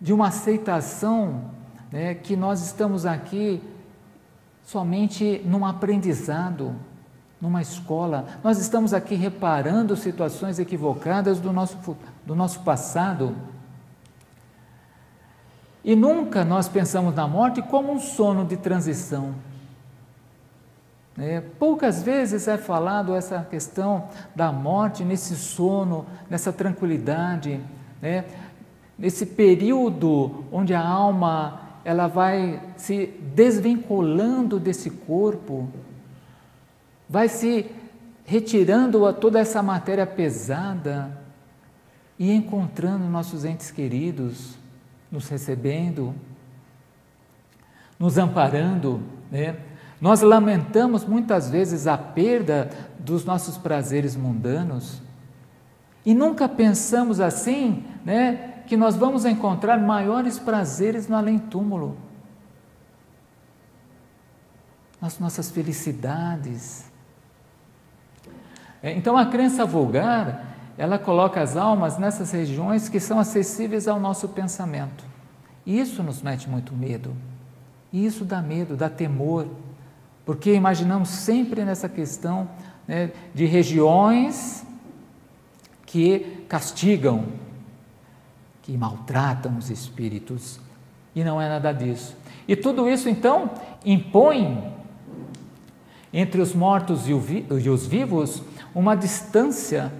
de 0.00 0.12
uma 0.12 0.28
aceitação 0.28 1.50
né, 1.90 2.14
que 2.14 2.36
nós 2.36 2.62
estamos 2.62 3.06
aqui 3.06 3.62
somente 4.64 5.40
num 5.44 5.64
aprendizado, 5.64 6.74
numa 7.40 7.62
escola. 7.62 8.26
Nós 8.42 8.58
estamos 8.58 8.94
aqui 8.94 9.14
reparando 9.14 9.96
situações 9.96 10.58
equivocadas 10.58 11.38
do 11.38 11.52
nosso, 11.52 11.96
do 12.26 12.34
nosso 12.34 12.60
passado. 12.60 13.36
E 15.84 15.94
nunca 15.94 16.44
nós 16.44 16.68
pensamos 16.68 17.14
na 17.14 17.28
morte 17.28 17.60
como 17.62 17.92
um 17.92 18.00
sono 18.00 18.44
de 18.44 18.56
transição. 18.56 19.34
É, 21.18 21.40
poucas 21.40 22.02
vezes 22.02 22.48
é 22.48 22.56
falado 22.56 23.14
essa 23.14 23.46
questão 23.48 24.08
da 24.34 24.50
morte 24.50 25.04
nesse 25.04 25.36
sono, 25.36 26.06
nessa 26.28 26.52
tranquilidade. 26.52 27.60
Né? 28.02 28.24
nesse 28.98 29.26
período 29.26 30.44
onde 30.52 30.72
a 30.74 30.86
alma 30.86 31.60
ela 31.84 32.06
vai 32.06 32.62
se 32.76 33.06
desvinculando 33.34 34.58
desse 34.58 34.88
corpo, 34.88 35.68
vai 37.08 37.28
se 37.28 37.70
retirando 38.24 39.04
a 39.04 39.12
toda 39.12 39.38
essa 39.38 39.62
matéria 39.62 40.06
pesada 40.06 41.18
e 42.18 42.32
encontrando 42.32 43.04
nossos 43.04 43.44
entes 43.44 43.70
queridos, 43.70 44.56
nos 45.14 45.28
recebendo, 45.28 46.12
nos 47.96 48.18
amparando, 48.18 49.00
né? 49.30 49.56
Nós 50.00 50.22
lamentamos 50.22 51.04
muitas 51.04 51.48
vezes 51.48 51.86
a 51.86 51.96
perda 51.96 52.68
dos 52.98 53.24
nossos 53.24 53.56
prazeres 53.56 54.16
mundanos 54.16 55.00
e 56.04 56.14
nunca 56.14 56.48
pensamos 56.48 57.20
assim, 57.20 57.84
né? 58.04 58.62
que 58.66 58.76
nós 58.76 58.96
vamos 58.96 59.24
encontrar 59.24 59.78
maiores 59.78 60.38
prazeres 60.38 61.06
no 61.06 61.16
além-túmulo. 61.16 61.96
As 65.00 65.18
nossas 65.20 65.50
felicidades. 65.50 66.90
É, 68.82 68.92
então 68.92 69.16
a 69.16 69.26
crença 69.26 69.64
vulgar, 69.64 70.53
ela 70.76 70.98
coloca 70.98 71.40
as 71.40 71.56
almas 71.56 71.98
nessas 71.98 72.32
regiões 72.32 72.88
que 72.88 72.98
são 72.98 73.18
acessíveis 73.18 73.86
ao 73.86 74.00
nosso 74.00 74.28
pensamento. 74.28 75.04
E 75.64 75.78
isso 75.78 76.02
nos 76.02 76.20
mete 76.22 76.48
muito 76.48 76.74
medo. 76.74 77.14
E 77.92 78.04
isso 78.04 78.24
dá 78.24 78.42
medo, 78.42 78.76
dá 78.76 78.88
temor, 78.90 79.46
porque 80.24 80.52
imaginamos 80.52 81.08
sempre 81.08 81.64
nessa 81.64 81.88
questão 81.88 82.48
né, 82.88 83.12
de 83.34 83.46
regiões 83.46 84.66
que 85.86 86.44
castigam, 86.48 87.26
que 88.62 88.76
maltratam 88.76 89.56
os 89.56 89.70
espíritos. 89.70 90.58
E 91.14 91.22
não 91.22 91.40
é 91.40 91.48
nada 91.48 91.72
disso. 91.72 92.16
E 92.48 92.56
tudo 92.56 92.88
isso, 92.88 93.08
então, 93.08 93.50
impõe 93.84 94.72
entre 96.12 96.40
os 96.40 96.54
mortos 96.54 97.08
e 97.08 97.12
os 97.68 97.86
vivos 97.86 98.42
uma 98.74 98.96
distância, 98.96 99.92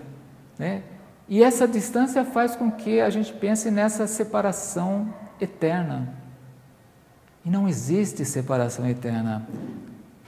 né? 0.59 0.83
e 1.29 1.43
essa 1.43 1.67
distância 1.67 2.25
faz 2.25 2.55
com 2.55 2.71
que 2.71 3.01
a 3.01 3.09
gente 3.09 3.33
pense 3.33 3.71
nessa 3.71 4.07
separação 4.07 5.13
eterna. 5.41 6.15
E 7.45 7.51
não 7.51 7.69
existe 7.69 8.25
separação 8.25 8.87
eterna. 8.87 9.47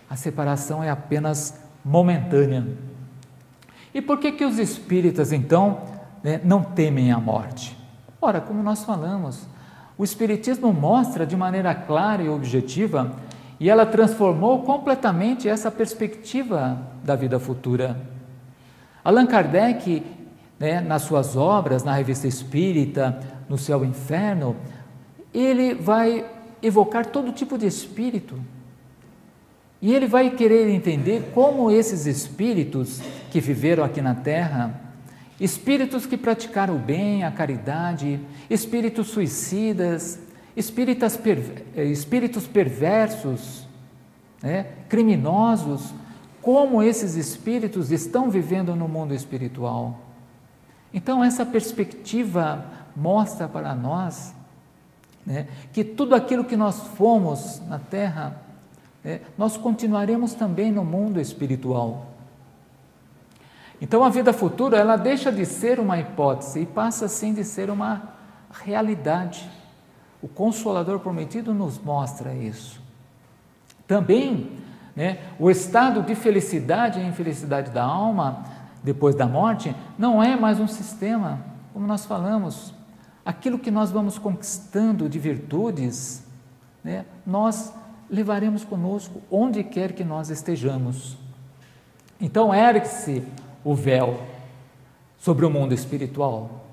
A 0.08 0.16
separação 0.16 0.82
é 0.82 0.90
apenas 0.90 1.58
momentânea. 1.84 2.66
E 3.92 4.00
por 4.00 4.18
que, 4.18 4.32
que 4.32 4.44
os 4.44 4.58
espíritas, 4.58 5.32
então, 5.32 5.82
né, 6.22 6.40
não 6.44 6.62
temem 6.62 7.12
a 7.12 7.18
morte? 7.18 7.76
Ora, 8.20 8.40
como 8.40 8.62
nós 8.62 8.84
falamos, 8.84 9.46
o 9.96 10.04
Espiritismo 10.04 10.72
mostra 10.72 11.26
de 11.26 11.36
maneira 11.36 11.74
clara 11.74 12.22
e 12.22 12.28
objetiva 12.28 13.16
e 13.58 13.70
ela 13.70 13.86
transformou 13.86 14.62
completamente 14.62 15.48
essa 15.48 15.70
perspectiva 15.70 16.78
da 17.02 17.16
vida 17.16 17.38
futura. 17.38 17.96
Allan 19.02 19.26
Kardec, 19.26 20.04
né, 20.58 20.80
nas 20.80 21.02
suas 21.02 21.36
obras, 21.36 21.84
na 21.84 21.94
Revista 21.94 22.26
Espírita, 22.26 23.20
no 23.48 23.58
Céu 23.58 23.84
e 23.84 23.88
Inferno, 23.88 24.56
ele 25.32 25.74
vai 25.74 26.24
evocar 26.62 27.06
todo 27.06 27.32
tipo 27.32 27.58
de 27.58 27.66
espírito. 27.66 28.38
E 29.80 29.94
ele 29.94 30.06
vai 30.06 30.30
querer 30.30 30.68
entender 30.68 31.30
como 31.34 31.70
esses 31.70 32.06
espíritos 32.06 33.00
que 33.30 33.40
viveram 33.40 33.84
aqui 33.84 34.00
na 34.00 34.14
Terra 34.14 34.86
espíritos 35.38 36.06
que 36.06 36.16
praticaram 36.16 36.76
o 36.76 36.78
bem, 36.78 37.24
a 37.24 37.30
caridade, 37.30 38.20
espíritos 38.48 39.08
suicidas, 39.08 40.18
espíritas 40.56 41.18
eh, 41.76 41.84
espíritos 41.84 42.46
perversos, 42.46 43.66
né, 44.42 44.66
criminosos, 44.88 45.92
como 46.40 46.82
esses 46.82 47.16
espíritos 47.16 47.90
estão 47.90 48.30
vivendo 48.30 48.74
no 48.74 48.88
mundo 48.88 49.12
espiritual. 49.14 50.05
Então, 50.96 51.22
essa 51.22 51.44
perspectiva 51.44 52.64
mostra 52.96 53.46
para 53.46 53.74
nós 53.74 54.34
né, 55.26 55.46
que 55.70 55.84
tudo 55.84 56.14
aquilo 56.14 56.42
que 56.42 56.56
nós 56.56 56.80
fomos 56.96 57.60
na 57.68 57.78
Terra, 57.78 58.40
né, 59.04 59.20
nós 59.36 59.58
continuaremos 59.58 60.32
também 60.32 60.72
no 60.72 60.82
mundo 60.82 61.20
espiritual. 61.20 62.06
Então, 63.78 64.02
a 64.02 64.08
vida 64.08 64.32
futura 64.32 64.78
ela 64.78 64.96
deixa 64.96 65.30
de 65.30 65.44
ser 65.44 65.78
uma 65.78 66.00
hipótese 66.00 66.60
e 66.60 66.66
passa 66.66 67.08
sim 67.08 67.34
de 67.34 67.44
ser 67.44 67.68
uma 67.68 68.14
realidade. 68.64 69.46
O 70.22 70.28
Consolador 70.28 71.00
prometido 71.00 71.52
nos 71.52 71.78
mostra 71.78 72.32
isso. 72.32 72.80
Também, 73.86 74.50
né, 74.96 75.18
o 75.38 75.50
estado 75.50 76.00
de 76.00 76.14
felicidade 76.14 77.00
e 77.00 77.06
infelicidade 77.06 77.70
da 77.70 77.84
alma 77.84 78.55
depois 78.86 79.16
da 79.16 79.26
morte 79.26 79.74
não 79.98 80.22
é 80.22 80.36
mais 80.36 80.60
um 80.60 80.68
sistema, 80.68 81.44
como 81.72 81.88
nós 81.88 82.06
falamos. 82.06 82.72
Aquilo 83.24 83.58
que 83.58 83.68
nós 83.68 83.90
vamos 83.90 84.16
conquistando 84.16 85.08
de 85.08 85.18
virtudes, 85.18 86.24
né, 86.84 87.04
nós 87.26 87.74
levaremos 88.08 88.62
conosco 88.64 89.20
onde 89.28 89.64
quer 89.64 89.92
que 89.92 90.04
nós 90.04 90.30
estejamos. 90.30 91.18
Então, 92.20 92.54
ergue-se 92.54 93.24
o 93.64 93.74
véu 93.74 94.20
sobre 95.18 95.44
o 95.44 95.50
mundo 95.50 95.74
espiritual. 95.74 96.64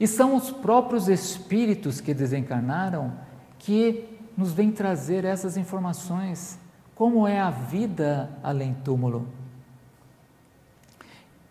E 0.00 0.08
são 0.08 0.34
os 0.34 0.50
próprios 0.50 1.08
espíritos 1.08 2.00
que 2.00 2.12
desencarnaram 2.12 3.12
que 3.60 4.08
nos 4.36 4.52
vêm 4.52 4.72
trazer 4.72 5.24
essas 5.24 5.56
informações, 5.56 6.58
como 6.96 7.28
é 7.28 7.38
a 7.38 7.50
vida 7.50 8.28
além 8.42 8.74
túmulo. 8.84 9.43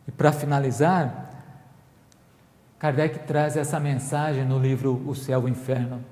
E 0.07 0.11
para 0.11 0.31
finalizar, 0.31 1.31
Kardec 2.77 3.19
traz 3.19 3.55
essa 3.55 3.79
mensagem 3.79 4.43
no 4.43 4.59
livro 4.59 5.01
O 5.07 5.15
Céu 5.15 5.41
e 5.41 5.45
o 5.45 5.47
Inferno. 5.47 6.03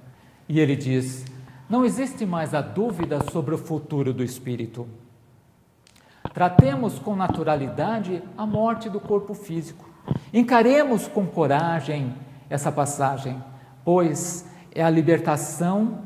E 0.47 0.59
ele 0.59 0.75
diz: 0.75 1.25
Não 1.69 1.83
existe 1.83 2.25
mais 2.25 2.53
a 2.53 2.61
dúvida 2.61 3.19
sobre 3.31 3.53
o 3.53 3.57
futuro 3.57 4.13
do 4.13 4.23
espírito. 4.23 4.87
Tratemos 6.33 6.97
com 6.97 7.15
naturalidade 7.15 8.23
a 8.37 8.45
morte 8.45 8.89
do 8.89 8.99
corpo 8.99 9.33
físico. 9.33 9.89
Encaremos 10.33 11.07
com 11.07 11.27
coragem 11.27 12.15
essa 12.49 12.71
passagem, 12.71 13.41
pois 13.83 14.49
é 14.73 14.81
a 14.81 14.89
libertação 14.89 16.05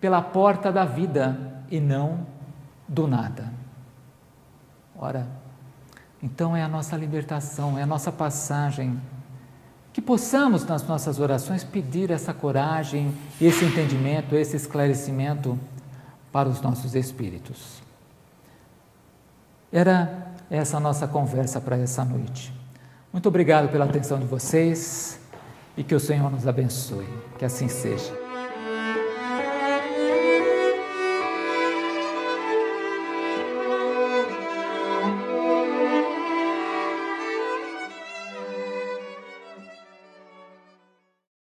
pela 0.00 0.22
porta 0.22 0.72
da 0.72 0.84
vida 0.84 1.64
e 1.70 1.78
não 1.78 2.26
do 2.88 3.06
nada. 3.06 3.52
Ora, 4.96 5.41
então 6.22 6.56
é 6.56 6.62
a 6.62 6.68
nossa 6.68 6.96
libertação, 6.96 7.78
é 7.78 7.82
a 7.82 7.86
nossa 7.86 8.12
passagem. 8.12 9.00
Que 9.92 10.00
possamos 10.00 10.64
nas 10.64 10.86
nossas 10.86 11.18
orações 11.18 11.64
pedir 11.64 12.10
essa 12.10 12.32
coragem, 12.32 13.12
esse 13.40 13.64
entendimento, 13.64 14.34
esse 14.34 14.56
esclarecimento 14.56 15.58
para 16.30 16.48
os 16.48 16.62
nossos 16.62 16.94
espíritos. 16.94 17.82
Era 19.70 20.32
essa 20.50 20.76
a 20.76 20.80
nossa 20.80 21.06
conversa 21.06 21.60
para 21.60 21.76
essa 21.76 22.04
noite. 22.04 22.52
Muito 23.12 23.28
obrigado 23.28 23.70
pela 23.70 23.84
atenção 23.84 24.18
de 24.18 24.26
vocês 24.26 25.18
e 25.76 25.82
que 25.82 25.94
o 25.94 26.00
Senhor 26.00 26.30
nos 26.30 26.46
abençoe. 26.46 27.08
Que 27.38 27.44
assim 27.44 27.68
seja. 27.68 28.21